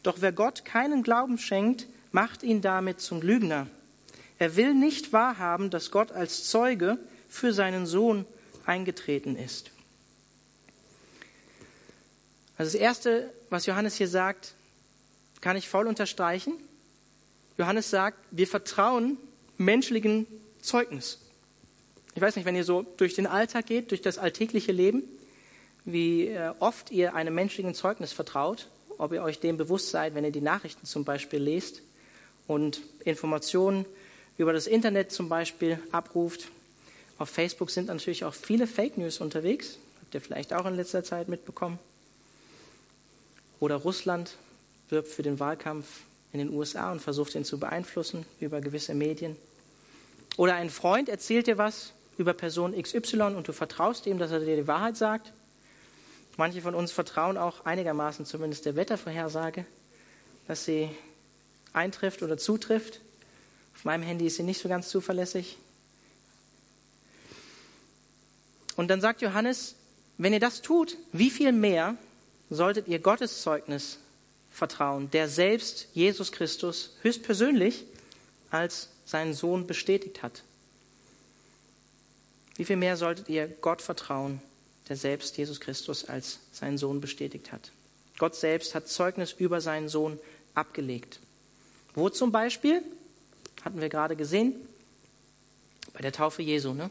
[0.03, 3.69] Doch wer Gott keinen Glauben schenkt, macht ihn damit zum Lügner.
[4.41, 6.99] Er will nicht wahrhaben, dass Gott als Zeuge
[7.29, 8.27] für seinen Sohn
[8.67, 9.71] eingetreten ist.
[12.57, 14.55] Also das Erste, was Johannes hier sagt,
[15.41, 16.55] kann ich voll unterstreichen.
[17.57, 19.17] Johannes sagt, wir vertrauen
[19.59, 20.27] menschlichen
[20.61, 21.21] Zeugnis.
[22.17, 25.05] Ich weiß nicht, wenn ihr so durch den Alltag geht, durch das alltägliche Leben,
[25.85, 30.25] wie äh, oft ihr einem menschlichen Zeugnis vertraut, ob ihr euch dem bewusst seid, wenn
[30.25, 31.83] ihr die Nachrichten zum Beispiel lest
[32.47, 33.87] und Informationen
[34.37, 36.49] über das Internet zum Beispiel abruft.
[37.19, 41.03] Auf Facebook sind natürlich auch viele Fake News unterwegs, habt ihr vielleicht auch in letzter
[41.03, 41.79] Zeit mitbekommen.
[43.61, 44.37] Oder Russland
[44.89, 45.87] wirbt für den Wahlkampf
[46.33, 49.37] in den USA und versucht ihn zu beeinflussen über gewisse Medien.
[50.37, 54.41] Oder ein Freund erzählt dir was über Person XY und du vertraust ihm, dass er
[54.41, 55.33] dir die Wahrheit sagt
[56.39, 59.67] Manche von uns vertrauen auch einigermaßen zumindest der Wettervorhersage,
[60.47, 60.89] dass sie
[61.73, 63.01] eintrifft oder zutrifft.
[63.75, 65.59] Auf meinem Handy ist sie nicht so ganz zuverlässig.
[68.77, 69.75] Und dann sagt Johannes,
[70.17, 71.97] wenn ihr das tut, wie viel mehr
[72.51, 73.99] solltet ihr Gottes Zeugnis
[74.53, 77.85] vertrauen, der selbst Jesus Christus höchstpersönlich
[78.53, 80.45] als seinen Sohn bestätigt hat?
[82.55, 84.41] Wie viel mehr solltet ihr Gott vertrauen,
[84.89, 87.73] der selbst Jesus Christus als seinen Sohn bestätigt hat?
[88.19, 90.19] Gott selbst hat Zeugnis über seinen Sohn
[90.55, 91.21] abgelegt.
[91.95, 92.83] Wo zum Beispiel?
[93.65, 94.55] Hatten wir gerade gesehen.
[95.93, 96.73] Bei der Taufe Jesu.
[96.75, 96.91] Ne?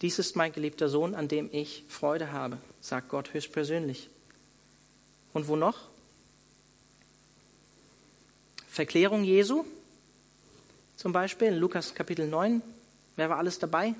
[0.00, 4.08] Dies ist mein geliebter Sohn, an dem ich Freude habe, sagt Gott höchstpersönlich.
[5.32, 5.78] Und wo noch?
[8.68, 9.64] Verklärung Jesu,
[10.96, 12.62] zum Beispiel in Lukas Kapitel 9.
[13.16, 13.94] Wer war alles dabei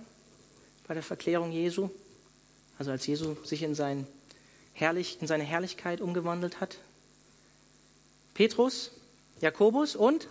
[0.88, 1.90] bei der Verklärung Jesu?
[2.78, 4.06] Also als Jesu sich in, sein
[4.74, 6.78] Herrlich, in seine Herrlichkeit umgewandelt hat.
[8.35, 8.90] Petrus,
[9.40, 10.28] Jakobus und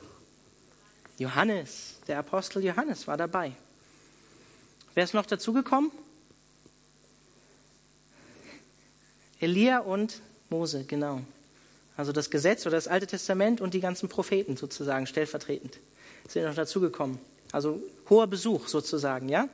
[1.18, 3.54] Johannes, der Apostel Johannes war dabei.
[4.96, 5.92] Wer ist noch dazugekommen?
[9.40, 11.22] Elia und Mose, genau.
[11.98, 15.78] Also das Gesetz oder das Alte Testament und die ganzen Propheten sozusagen stellvertretend
[16.28, 17.20] sind noch dazugekommen.
[17.52, 19.50] Also hoher Besuch sozusagen, ja?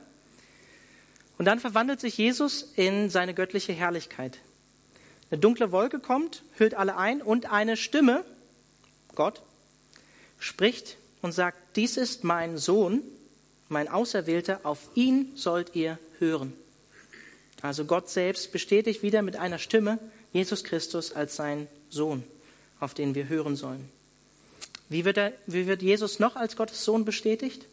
[1.38, 4.38] Und dann verwandelt sich Jesus in seine göttliche Herrlichkeit.
[5.30, 8.24] Eine dunkle Wolke kommt, hüllt alle ein und eine Stimme,
[9.14, 9.42] Gott,
[10.38, 13.02] spricht und sagt, dies ist mein Sohn,
[13.68, 16.52] mein Auserwählter, auf ihn sollt ihr hören.
[17.62, 19.98] Also Gott selbst bestätigt wieder mit einer Stimme
[20.32, 22.22] Jesus Christus als sein Sohn,
[22.80, 23.88] auf den wir hören sollen.
[24.88, 27.66] Wie wird, er, wie wird Jesus noch als Gottes Sohn bestätigt?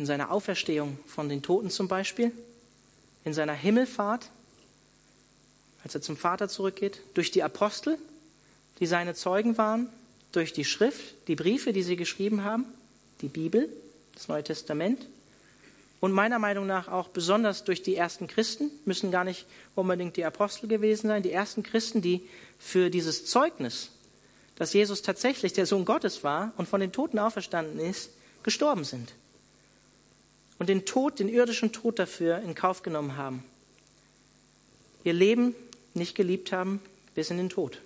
[0.00, 2.32] In seiner Auferstehung von den Toten zum Beispiel,
[3.22, 4.30] in seiner Himmelfahrt,
[5.84, 7.98] als er zum Vater zurückgeht, durch die Apostel,
[8.78, 9.90] die seine Zeugen waren,
[10.32, 12.64] durch die Schrift, die Briefe, die sie geschrieben haben,
[13.20, 13.68] die Bibel,
[14.14, 15.06] das Neue Testament
[16.00, 20.24] und meiner Meinung nach auch besonders durch die ersten Christen, müssen gar nicht unbedingt die
[20.24, 22.26] Apostel gewesen sein, die ersten Christen, die
[22.58, 23.90] für dieses Zeugnis,
[24.56, 28.08] dass Jesus tatsächlich der Sohn Gottes war und von den Toten auferstanden ist,
[28.42, 29.12] gestorben sind.
[30.60, 33.42] Und den Tod, den irdischen Tod dafür in Kauf genommen haben.
[35.02, 35.56] Ihr Leben
[35.94, 36.80] nicht geliebt haben
[37.16, 37.80] bis in den Tod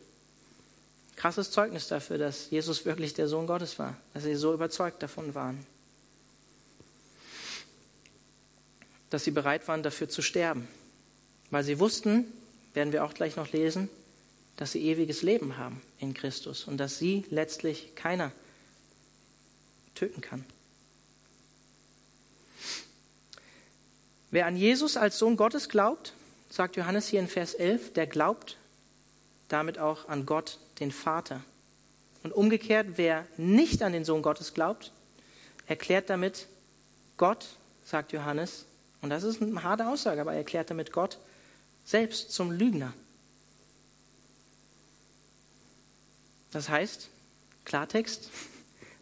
[1.16, 5.34] krasses Zeugnis dafür, dass Jesus wirklich der Sohn Gottes war, dass sie so überzeugt davon
[5.34, 5.64] waren,
[9.10, 10.68] dass sie bereit waren, dafür zu sterben,
[11.50, 12.26] weil sie wussten,
[12.74, 13.88] werden wir auch gleich noch lesen,
[14.56, 18.32] dass sie ewiges Leben haben in Christus und dass sie letztlich keiner
[19.94, 20.44] töten kann.
[24.34, 26.12] Wer an Jesus als Sohn Gottes glaubt,
[26.50, 28.56] sagt Johannes hier in Vers 11, der glaubt
[29.46, 31.40] damit auch an Gott, den Vater.
[32.24, 34.90] Und umgekehrt, wer nicht an den Sohn Gottes glaubt,
[35.68, 36.48] erklärt damit
[37.16, 37.46] Gott,
[37.84, 38.64] sagt Johannes,
[39.02, 41.18] und das ist eine harte Aussage, aber er erklärt damit Gott
[41.84, 42.92] selbst zum Lügner.
[46.50, 47.08] Das heißt,
[47.64, 48.30] Klartext,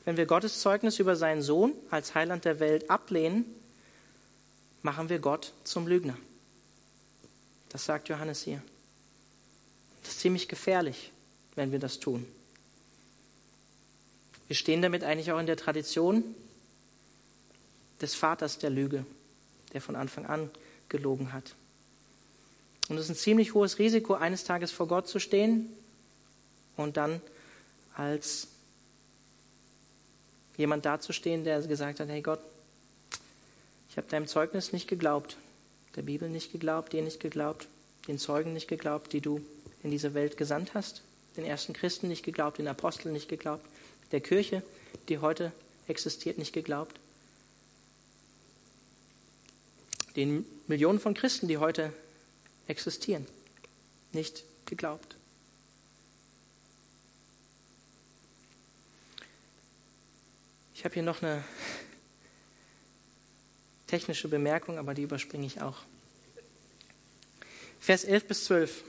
[0.04, 3.46] wenn wir Gottes Zeugnis über seinen Sohn als Heiland der Welt ablehnen,
[4.82, 6.16] machen wir Gott zum Lügner.
[7.68, 8.62] Das sagt Johannes hier.
[10.02, 11.12] Das ist ziemlich gefährlich,
[11.54, 12.26] wenn wir das tun.
[14.48, 16.24] Wir stehen damit eigentlich auch in der Tradition
[18.00, 19.06] des Vaters der Lüge,
[19.72, 20.50] der von Anfang an
[20.88, 21.54] gelogen hat.
[22.88, 25.68] Und es ist ein ziemlich hohes Risiko, eines Tages vor Gott zu stehen
[26.76, 27.22] und dann
[27.94, 28.48] als
[30.56, 32.40] jemand dazustehen, der gesagt hat, hey Gott,
[33.92, 35.36] ich habe deinem Zeugnis nicht geglaubt,
[35.96, 37.68] der Bibel nicht geglaubt, dir nicht geglaubt,
[38.08, 39.42] den Zeugen nicht geglaubt, die du
[39.82, 41.02] in diese Welt gesandt hast,
[41.36, 43.66] den ersten Christen nicht geglaubt, den Aposteln nicht geglaubt,
[44.10, 44.62] der Kirche,
[45.10, 45.52] die heute
[45.88, 46.98] existiert, nicht geglaubt,
[50.16, 51.92] den Millionen von Christen, die heute
[52.68, 53.26] existieren,
[54.12, 55.16] nicht geglaubt.
[60.74, 61.44] Ich habe hier noch eine
[63.92, 65.76] technische Bemerkung, aber die überspringe ich auch.
[67.78, 68.84] Vers 11 bis 12.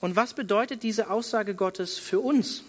[0.00, 2.64] Und was bedeutet diese Aussage Gottes für uns?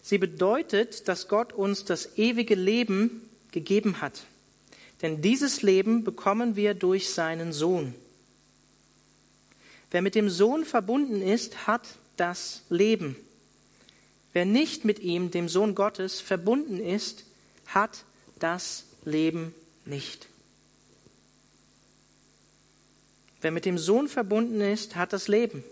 [0.00, 4.26] Sie bedeutet, dass Gott uns das ewige Leben gegeben hat.
[5.02, 7.96] Denn dieses Leben bekommen wir durch seinen Sohn.
[9.90, 11.82] Wer mit dem Sohn verbunden ist, hat
[12.16, 13.16] das Leben.
[14.32, 17.24] Wer nicht mit ihm, dem Sohn Gottes, verbunden ist,
[17.74, 18.04] hat
[18.38, 19.54] das Leben
[19.84, 20.28] nicht.
[23.40, 25.64] Wer mit dem Sohn verbunden ist, hat das Leben.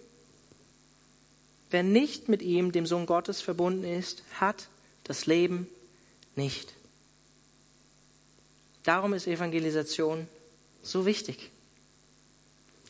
[1.71, 4.69] Wer nicht mit ihm, dem Sohn Gottes, verbunden ist, hat
[5.05, 5.69] das Leben
[6.35, 6.73] nicht.
[8.85, 10.27] Darum ist Evangelisation
[10.83, 11.51] so wichtig.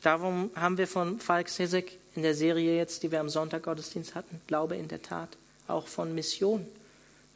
[0.02, 4.14] Darum haben wir von Falk Sesek in der Serie jetzt, die wir am Sonntag Gottesdienst
[4.14, 6.64] hatten, Glaube in der Tat, auch von Mission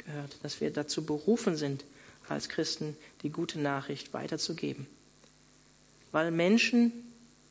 [0.05, 1.85] gehört, dass wir dazu berufen sind,
[2.29, 4.87] als Christen die gute Nachricht weiterzugeben.
[6.13, 6.93] Weil Menschen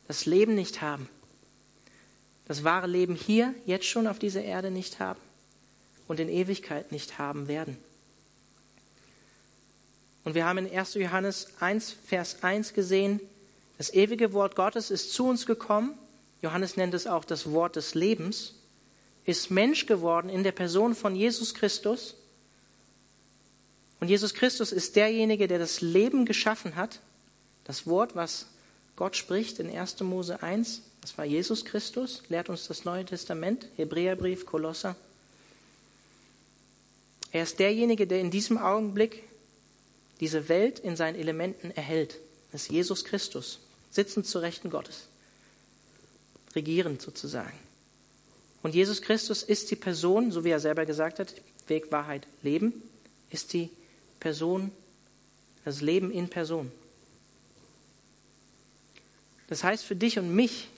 [0.08, 1.08] das Leben nicht haben,
[2.46, 5.20] das wahre Leben hier, jetzt schon auf dieser Erde nicht haben
[6.08, 7.76] und in Ewigkeit nicht haben werden.
[10.24, 10.94] Und wir haben in 1.
[10.94, 13.20] Johannes 1, Vers 1 gesehen,
[13.78, 15.94] das ewige Wort Gottes ist zu uns gekommen.
[16.40, 18.54] Johannes nennt es auch das Wort des Lebens,
[19.24, 22.14] ist Mensch geworden in der Person von Jesus Christus.
[24.02, 26.98] Und Jesus Christus ist derjenige, der das Leben geschaffen hat.
[27.62, 28.48] Das Wort, was
[28.96, 30.00] Gott spricht in 1.
[30.00, 34.96] Mose 1, das war Jesus Christus, lehrt uns das Neue Testament, Hebräerbrief, Kolosser.
[37.30, 39.22] Er ist derjenige, der in diesem Augenblick
[40.18, 42.18] diese Welt in seinen Elementen erhält.
[42.50, 43.60] Das ist Jesus Christus,
[43.92, 45.06] sitzend zu Rechten Gottes,
[46.56, 47.56] regierend sozusagen.
[48.64, 51.32] Und Jesus Christus ist die Person, so wie er selber gesagt hat,
[51.68, 52.82] Weg, Wahrheit, Leben,
[53.30, 53.70] ist die
[54.22, 54.70] Person,
[55.64, 56.70] das Leben in Person.
[59.48, 60.68] Das heißt für dich und mich,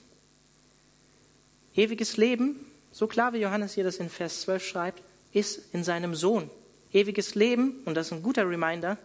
[1.74, 2.56] ewiges Leben,
[2.90, 5.02] so klar wie Johannes hier das in Vers 12 schreibt,
[5.34, 6.48] ist in seinem Sohn.
[6.90, 8.96] Ewiges Leben, und das ist ein guter Reminder,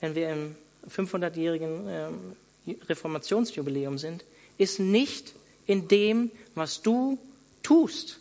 [0.00, 0.56] wenn wir im
[0.88, 2.36] 500-jährigen ähm,
[2.88, 4.24] Reformationsjubiläum sind,
[4.56, 5.34] ist nicht
[5.66, 7.18] in dem, was du
[7.62, 8.18] tust.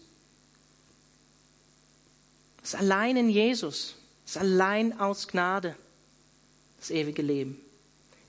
[2.61, 3.95] Es ist allein in Jesus.
[4.33, 5.75] Es ist allein aus Gnade
[6.79, 7.61] das ewige Leben.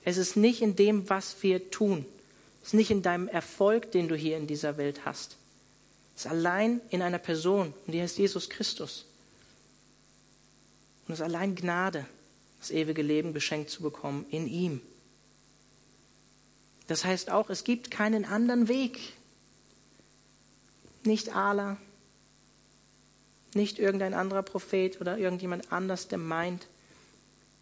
[0.03, 2.05] Es ist nicht in dem, was wir tun.
[2.61, 5.35] Es ist nicht in deinem Erfolg, den du hier in dieser Welt hast.
[6.15, 9.05] Es ist allein in einer Person, und die heißt Jesus Christus.
[11.07, 12.05] Und es ist allein Gnade,
[12.59, 14.81] das ewige Leben geschenkt zu bekommen in ihm.
[16.85, 18.99] Das heißt auch, es gibt keinen anderen Weg.
[21.03, 21.77] Nicht Allah,
[23.55, 26.67] nicht irgendein anderer Prophet oder irgendjemand anders, der meint,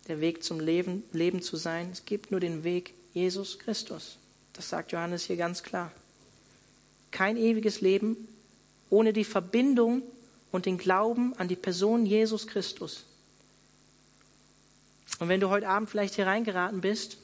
[0.07, 1.89] der Weg zum Leben, Leben zu sein.
[1.91, 4.17] Es gibt nur den Weg Jesus Christus.
[4.53, 5.91] Das sagt Johannes hier ganz klar.
[7.11, 8.27] Kein ewiges Leben
[8.89, 10.03] ohne die Verbindung
[10.51, 13.05] und den Glauben an die Person Jesus Christus.
[15.19, 17.17] Und wenn du heute Abend vielleicht hier reingeraten bist,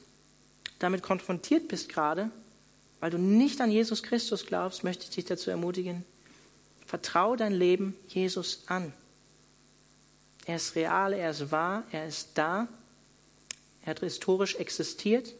[0.78, 2.30] damit konfrontiert bist gerade,
[2.98, 6.04] weil du nicht an Jesus Christus glaubst, möchte ich dich dazu ermutigen,
[6.90, 8.92] Vertraue dein Leben Jesus an.
[10.44, 12.66] Er ist real, er ist wahr, er ist da.
[13.82, 15.32] Er hat historisch existiert.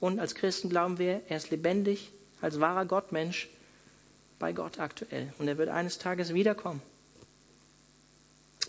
[0.00, 3.50] Und als Christen glauben wir, er ist lebendig, als wahrer Gottmensch
[4.38, 5.30] bei Gott aktuell.
[5.36, 6.80] Und er wird eines Tages wiederkommen.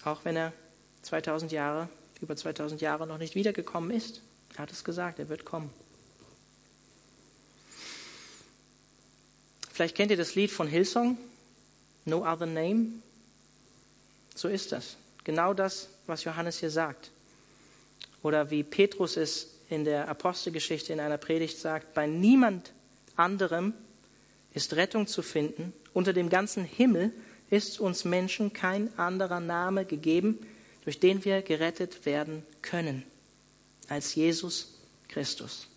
[0.03, 0.51] Auch wenn er
[1.03, 1.87] 2000 Jahre,
[2.19, 4.21] über 2000 Jahre noch nicht wiedergekommen ist.
[4.55, 5.69] Er hat es gesagt, er wird kommen.
[9.71, 11.17] Vielleicht kennt ihr das Lied von Hillsong,
[12.09, 13.01] No other name?
[14.35, 14.97] So ist das.
[15.23, 17.11] Genau das, was Johannes hier sagt.
[18.23, 22.73] Oder wie Petrus es in der Apostelgeschichte in einer Predigt sagt, bei niemand
[23.15, 23.73] anderem
[24.53, 25.73] ist Rettung zu finden.
[25.93, 27.13] Unter dem ganzen Himmel
[27.49, 30.39] ist uns Menschen kein anderer Name gegeben,
[30.83, 33.03] durch den wir gerettet werden können,
[33.87, 34.73] als Jesus
[35.07, 35.67] Christus.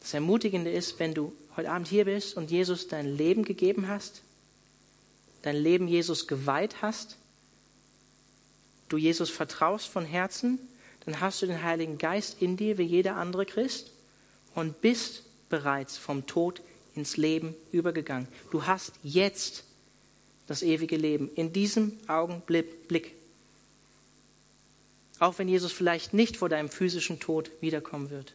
[0.00, 4.22] Das Ermutigende ist, wenn du heute Abend hier bist und Jesus dein Leben gegeben hast,
[5.42, 7.16] dein Leben Jesus geweiht hast,
[8.88, 10.58] du Jesus vertraust von Herzen,
[11.04, 13.92] dann hast du den Heiligen Geist in dir wie jeder andere Christ
[14.54, 16.60] und bist bereits vom Tod
[16.94, 18.28] ins Leben übergegangen.
[18.50, 19.64] Du hast jetzt
[20.46, 23.14] das ewige Leben in diesem Augenblick.
[25.18, 28.34] Auch wenn Jesus vielleicht nicht vor deinem physischen Tod wiederkommen wird.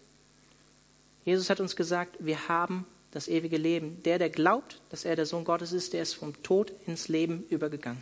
[1.26, 4.02] Jesus hat uns gesagt, wir haben das ewige Leben.
[4.04, 7.46] Der, der glaubt, dass er der Sohn Gottes ist, der ist vom Tod ins Leben
[7.50, 8.02] übergegangen.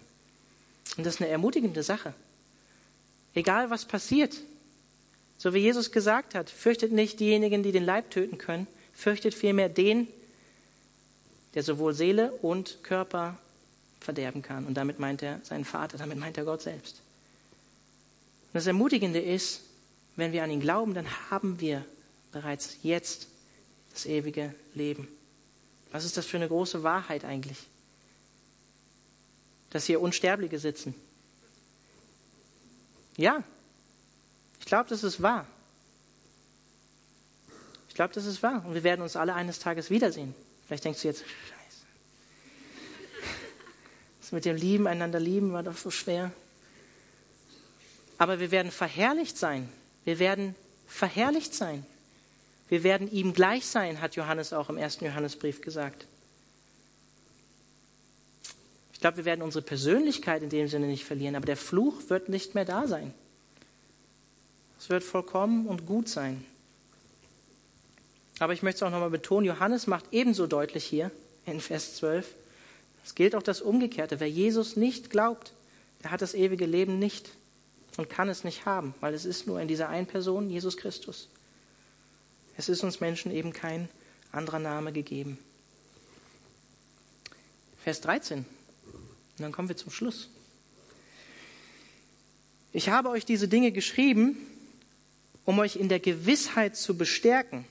[0.97, 2.13] Und das ist eine ermutigende Sache.
[3.33, 4.35] Egal was passiert,
[5.37, 9.69] so wie Jesus gesagt hat, fürchtet nicht diejenigen, die den Leib töten können, fürchtet vielmehr
[9.69, 10.07] den,
[11.53, 13.37] der sowohl Seele und Körper
[13.99, 14.65] verderben kann.
[14.65, 17.01] Und damit meint er seinen Vater, damit meint er Gott selbst.
[18.47, 19.61] Und das Ermutigende ist,
[20.15, 21.85] wenn wir an ihn glauben, dann haben wir
[22.31, 23.27] bereits jetzt
[23.91, 25.07] das ewige Leben.
[25.91, 27.57] Was ist das für eine große Wahrheit eigentlich?
[29.69, 30.93] Dass hier Unsterbliche sitzen.
[33.17, 33.43] Ja,
[34.69, 35.45] glaube, das ist wahr.
[37.89, 38.63] Ich glaube, das ist wahr.
[38.65, 40.33] Und wir werden uns alle eines Tages wiedersehen.
[40.67, 41.85] Vielleicht denkst du jetzt, scheiße.
[44.21, 46.31] Das mit dem Lieben, einander lieben, war doch so schwer.
[48.19, 49.67] Aber wir werden verherrlicht sein.
[50.05, 50.55] Wir werden
[50.87, 51.85] verherrlicht sein.
[52.69, 56.05] Wir werden ihm gleich sein, hat Johannes auch im ersten Johannesbrief gesagt.
[58.93, 62.29] Ich glaube, wir werden unsere Persönlichkeit in dem Sinne nicht verlieren, aber der Fluch wird
[62.29, 63.13] nicht mehr da sein.
[64.77, 66.45] Es wird vollkommen und gut sein.
[68.39, 71.11] Aber ich möchte es auch nochmal betonen, Johannes macht ebenso deutlich hier
[71.45, 72.35] in Vers 12,
[73.03, 74.19] es gilt auch das Umgekehrte.
[74.19, 75.53] Wer Jesus nicht glaubt,
[76.03, 77.31] der hat das ewige Leben nicht
[77.97, 81.29] und kann es nicht haben, weil es ist nur in dieser einen Person, Jesus Christus.
[82.59, 83.87] Es ist uns Menschen eben kein
[84.33, 85.37] anderer Name gegeben.
[87.81, 88.39] Vers 13.
[88.39, 88.45] Und
[89.37, 90.27] dann kommen wir zum Schluss.
[92.73, 94.35] Ich habe euch diese Dinge geschrieben,
[95.45, 97.63] um euch in der Gewissheit zu bestärken,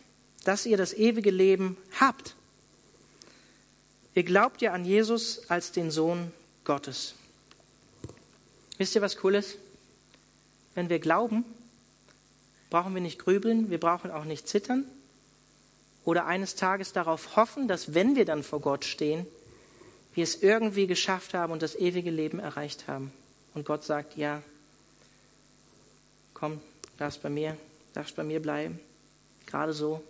[0.45, 2.34] dass ihr das ewige Leben habt.
[4.14, 6.32] Ihr glaubt ja an Jesus als den Sohn
[6.64, 7.14] Gottes.
[8.78, 9.59] Wisst ihr, was cool ist?
[10.74, 11.45] Wenn wir glauben,
[12.71, 14.85] brauchen wir nicht grübeln, wir brauchen auch nicht zittern
[16.05, 19.27] oder eines Tages darauf hoffen, dass wenn wir dann vor Gott stehen,
[20.14, 23.12] wir es irgendwie geschafft haben und das ewige Leben erreicht haben.
[23.55, 24.43] Und Gott sagt, ja,
[26.35, 26.61] komm,
[26.97, 27.57] darfst bei mir,
[27.93, 28.81] darfst bei mir bleiben.
[29.47, 30.03] Gerade so.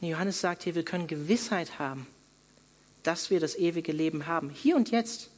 [0.00, 2.06] Johannes sagt hier, wir können Gewissheit haben,
[3.02, 4.50] dass wir das ewige Leben haben.
[4.50, 5.28] Hier und jetzt.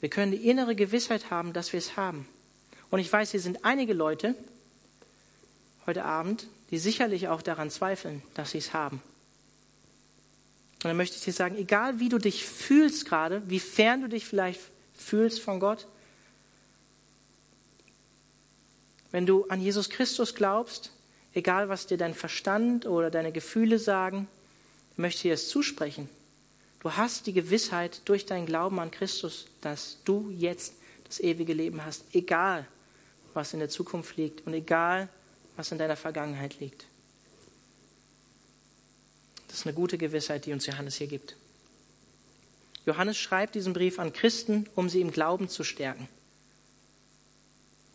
[0.00, 2.26] Wir können die innere Gewissheit haben, dass wir es haben.
[2.92, 4.34] Und ich weiß, hier sind einige Leute
[5.86, 9.00] heute Abend, die sicherlich auch daran zweifeln, dass sie es haben.
[10.74, 14.08] Und dann möchte ich dir sagen, egal wie du dich fühlst gerade, wie fern du
[14.10, 14.60] dich vielleicht
[14.92, 15.86] fühlst von Gott,
[19.10, 20.92] wenn du an Jesus Christus glaubst,
[21.32, 24.28] egal was dir dein Verstand oder deine Gefühle sagen,
[24.98, 26.10] möchte ich dir es zusprechen.
[26.80, 30.74] Du hast die Gewissheit durch deinen Glauben an Christus, dass du jetzt
[31.06, 32.66] das ewige Leben hast, egal
[33.34, 35.08] was in der Zukunft liegt und egal
[35.56, 36.86] was in deiner Vergangenheit liegt.
[39.48, 41.36] Das ist eine gute Gewissheit, die uns Johannes hier gibt.
[42.86, 46.08] Johannes schreibt diesen Brief an Christen, um sie im Glauben zu stärken,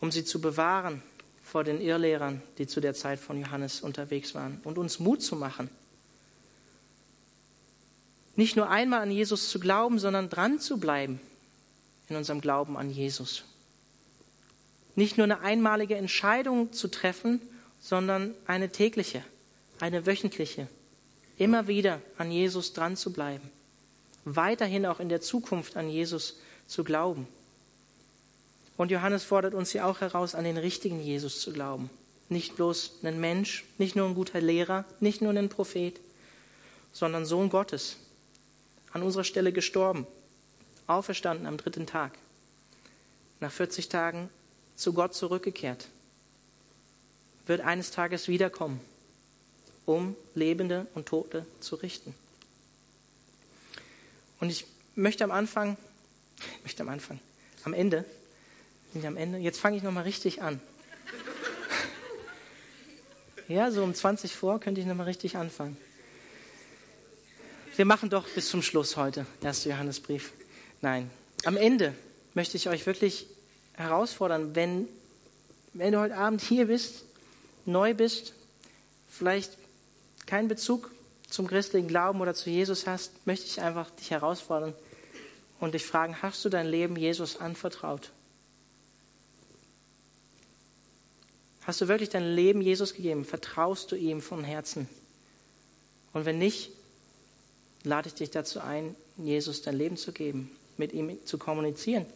[0.00, 1.02] um sie zu bewahren
[1.42, 5.34] vor den Irrlehrern, die zu der Zeit von Johannes unterwegs waren, und uns Mut zu
[5.34, 5.68] machen.
[8.36, 11.20] Nicht nur einmal an Jesus zu glauben, sondern dran zu bleiben
[12.08, 13.44] in unserem Glauben an Jesus.
[14.98, 17.40] Nicht nur eine einmalige Entscheidung zu treffen,
[17.78, 19.22] sondern eine tägliche,
[19.78, 20.66] eine wöchentliche,
[21.36, 23.48] immer wieder an Jesus dran zu bleiben,
[24.24, 27.28] weiterhin auch in der Zukunft an Jesus zu glauben.
[28.76, 31.90] Und Johannes fordert uns ja auch heraus, an den richtigen Jesus zu glauben.
[32.28, 36.00] Nicht bloß ein Mensch, nicht nur ein guter Lehrer, nicht nur ein Prophet,
[36.90, 37.98] sondern Sohn Gottes,
[38.92, 40.08] an unserer Stelle gestorben,
[40.88, 42.18] auferstanden am dritten Tag,
[43.38, 44.28] nach 40 Tagen
[44.78, 45.88] zu Gott zurückgekehrt,
[47.46, 48.80] wird eines Tages wiederkommen
[49.88, 52.14] um Lebende und Tote zu richten.
[54.38, 55.78] Und ich möchte am Anfang,
[56.58, 57.18] ich möchte am Anfang,
[57.64, 58.04] am Ende,
[58.92, 60.60] nicht am Ende, jetzt fange ich nochmal richtig an.
[63.48, 65.78] Ja, so um 20 vor könnte ich nochmal richtig anfangen.
[67.76, 69.64] Wir machen doch bis zum Schluss heute, 1.
[69.64, 70.34] Johannesbrief.
[70.82, 71.10] Nein,
[71.44, 71.94] am Ende
[72.34, 73.24] möchte ich euch wirklich
[73.78, 74.88] herausfordern, wenn,
[75.72, 77.04] wenn du heute Abend hier bist,
[77.64, 78.34] neu bist,
[79.08, 79.56] vielleicht
[80.26, 80.90] keinen Bezug
[81.30, 84.74] zum christlichen Glauben oder zu Jesus hast, möchte ich einfach dich herausfordern
[85.60, 88.10] und dich fragen, hast du dein Leben Jesus anvertraut?
[91.62, 93.24] Hast du wirklich dein Leben Jesus gegeben?
[93.24, 94.88] Vertraust du ihm von Herzen?
[96.14, 96.70] Und wenn nicht,
[97.84, 102.06] lade ich dich dazu ein, Jesus dein Leben zu geben, mit ihm zu kommunizieren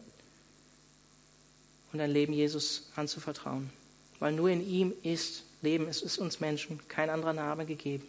[1.92, 3.70] und dein Leben Jesus anzuvertrauen.
[4.18, 5.88] Weil nur in ihm ist Leben.
[5.88, 8.06] Es ist uns Menschen kein anderer Name gegeben.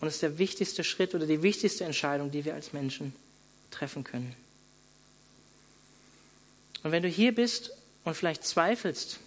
[0.00, 3.14] Und es ist der wichtigste Schritt oder die wichtigste Entscheidung, die wir als Menschen
[3.70, 4.34] treffen können.
[6.82, 7.72] Und wenn du hier bist
[8.04, 9.20] und vielleicht zweifelst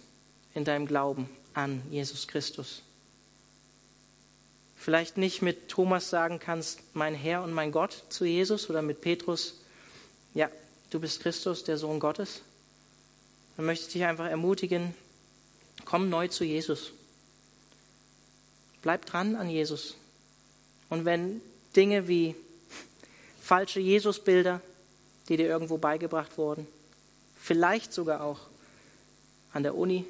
[0.54, 2.82] in deinem Glauben an Jesus Christus,
[4.76, 9.00] vielleicht nicht mit Thomas sagen kannst, mein Herr und mein Gott zu Jesus oder mit
[9.00, 9.54] Petrus,
[10.34, 10.50] ja,
[10.90, 12.42] du bist Christus, der Sohn Gottes,
[13.56, 14.94] dann möchte ich dich einfach ermutigen,
[15.84, 16.92] Komm neu zu Jesus.
[18.82, 19.94] Bleib dran an Jesus.
[20.88, 21.40] Und wenn
[21.74, 22.34] Dinge wie
[23.40, 24.60] falsche Jesusbilder,
[25.28, 26.66] die dir irgendwo beigebracht wurden,
[27.40, 28.40] vielleicht sogar auch
[29.52, 30.04] an der Uni,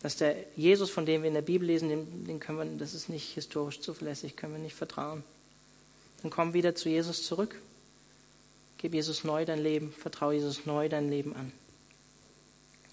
[0.00, 2.94] dass der Jesus, von dem wir in der Bibel lesen, den, den können wir, das
[2.94, 5.24] ist nicht historisch zuverlässig, können wir nicht vertrauen.
[6.22, 7.60] Dann komm wieder zu Jesus zurück.
[8.78, 11.52] Gib Jesus neu dein Leben, vertraue Jesus neu dein Leben an.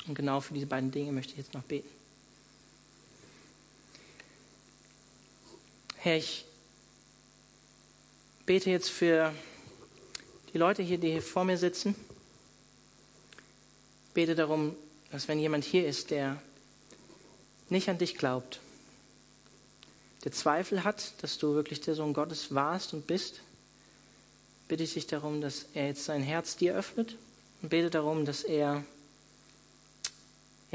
[0.07, 1.89] Und genau für diese beiden Dinge möchte ich jetzt noch beten.
[5.97, 6.45] Herr, ich
[8.45, 9.33] bete jetzt für
[10.53, 11.95] die Leute hier, die hier vor mir sitzen.
[14.07, 14.75] Ich bete darum,
[15.11, 16.39] dass wenn jemand hier ist, der
[17.69, 18.59] nicht an dich glaubt,
[20.23, 23.41] der Zweifel hat, dass du wirklich der Sohn Gottes warst und bist,
[24.67, 27.15] bitte ich dich darum, dass er jetzt sein Herz dir öffnet
[27.61, 28.83] und bete darum, dass er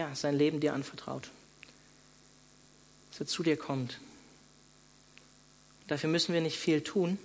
[0.00, 1.28] ja, sein Leben dir anvertraut,
[3.10, 4.00] dass er zu dir kommt.
[5.88, 7.18] Dafür müssen wir nicht viel tun,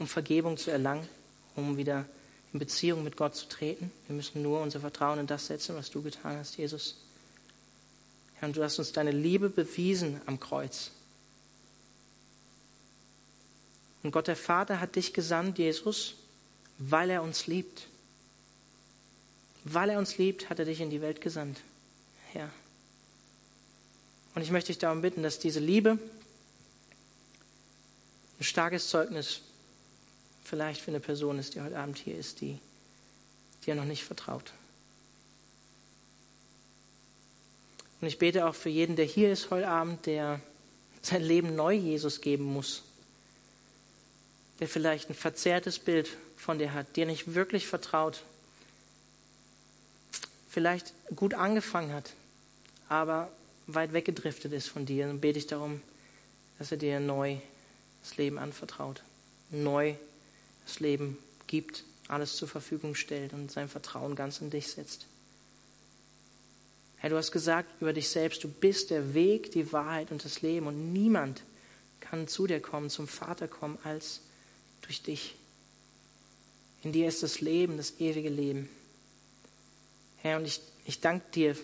[0.00, 1.08] um Vergebung zu erlangen,
[1.54, 2.04] um wieder
[2.52, 3.92] in Beziehung mit Gott zu treten.
[4.08, 6.96] Wir müssen nur unser Vertrauen in das setzen, was du getan hast, Jesus.
[8.34, 10.90] Herr, du hast uns deine Liebe bewiesen am Kreuz.
[14.02, 16.14] Und Gott der Vater hat dich gesandt, Jesus,
[16.78, 17.86] weil er uns liebt.
[19.62, 21.60] Weil er uns liebt, hat er dich in die Welt gesandt,
[22.32, 22.50] Herr.
[24.34, 25.98] Und ich möchte dich darum bitten, dass diese Liebe
[28.38, 29.40] ein starkes Zeugnis
[30.42, 32.58] vielleicht für eine Person ist, die heute Abend hier ist, die
[33.66, 34.52] dir noch nicht vertraut.
[38.00, 40.40] Und ich bete auch für jeden, der hier ist heute Abend, der
[41.02, 42.82] sein Leben neu Jesus geben muss
[44.62, 48.22] der vielleicht ein verzerrtes Bild von dir hat, dir nicht wirklich vertraut,
[50.48, 52.12] vielleicht gut angefangen hat,
[52.92, 53.32] aber
[53.68, 55.80] weit weggedriftet ist von dir, dann bete ich darum,
[56.58, 57.38] dass er dir neu
[58.02, 59.02] das Leben anvertraut,
[59.50, 59.94] neu
[60.66, 61.16] das Leben
[61.46, 65.06] gibt, alles zur Verfügung stellt und sein Vertrauen ganz in dich setzt.
[66.98, 70.42] Herr, du hast gesagt über dich selbst, du bist der Weg, die Wahrheit und das
[70.42, 71.44] Leben und niemand
[72.00, 74.20] kann zu dir kommen, zum Vater kommen, als
[74.82, 75.34] durch dich.
[76.82, 78.68] In dir ist das Leben, das ewige Leben.
[80.18, 81.56] Herr, und ich, ich danke dir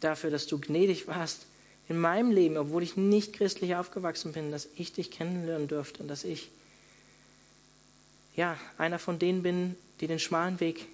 [0.00, 1.46] dafür, dass du gnädig warst
[1.88, 6.08] in meinem Leben, obwohl ich nicht christlich aufgewachsen bin, dass ich dich kennenlernen durfte und
[6.08, 6.50] dass ich
[8.34, 10.86] ja einer von denen bin, die den schmalen Weg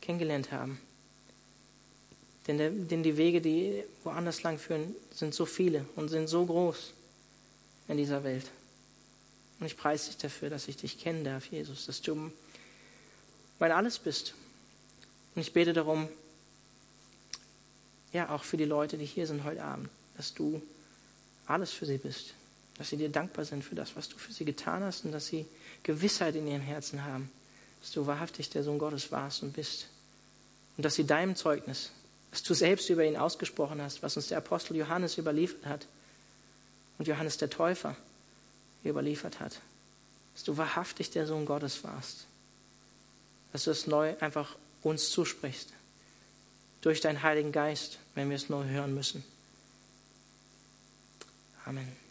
[0.00, 0.80] kennengelernt haben.
[2.46, 6.46] Denn, der, denn die Wege, die woanders lang führen, sind so viele und sind so
[6.46, 6.92] groß
[7.88, 8.46] in dieser Welt.
[9.58, 12.30] Und ich preise dich dafür, dass ich dich kennen darf, Jesus, dass du
[13.58, 14.34] mein Alles bist.
[15.34, 16.08] Und ich bete darum,
[18.16, 20.62] ja, auch für die Leute, die hier sind heute Abend, dass du
[21.46, 22.32] alles für sie bist,
[22.78, 25.26] dass sie dir dankbar sind für das, was du für sie getan hast und dass
[25.26, 25.44] sie
[25.82, 27.30] Gewissheit in ihren Herzen haben,
[27.82, 29.88] dass du wahrhaftig der Sohn Gottes warst und bist.
[30.78, 31.90] Und dass sie deinem Zeugnis,
[32.30, 35.86] das du selbst über ihn ausgesprochen hast, was uns der Apostel Johannes überliefert hat
[36.96, 37.96] und Johannes der Täufer,
[38.82, 39.60] überliefert hat.
[40.32, 42.24] Dass du wahrhaftig der Sohn Gottes warst.
[43.52, 45.70] Dass du es neu einfach uns zusprichst.
[46.86, 49.24] Durch deinen Heiligen Geist, wenn wir es neu hören müssen.
[51.64, 52.05] Amen.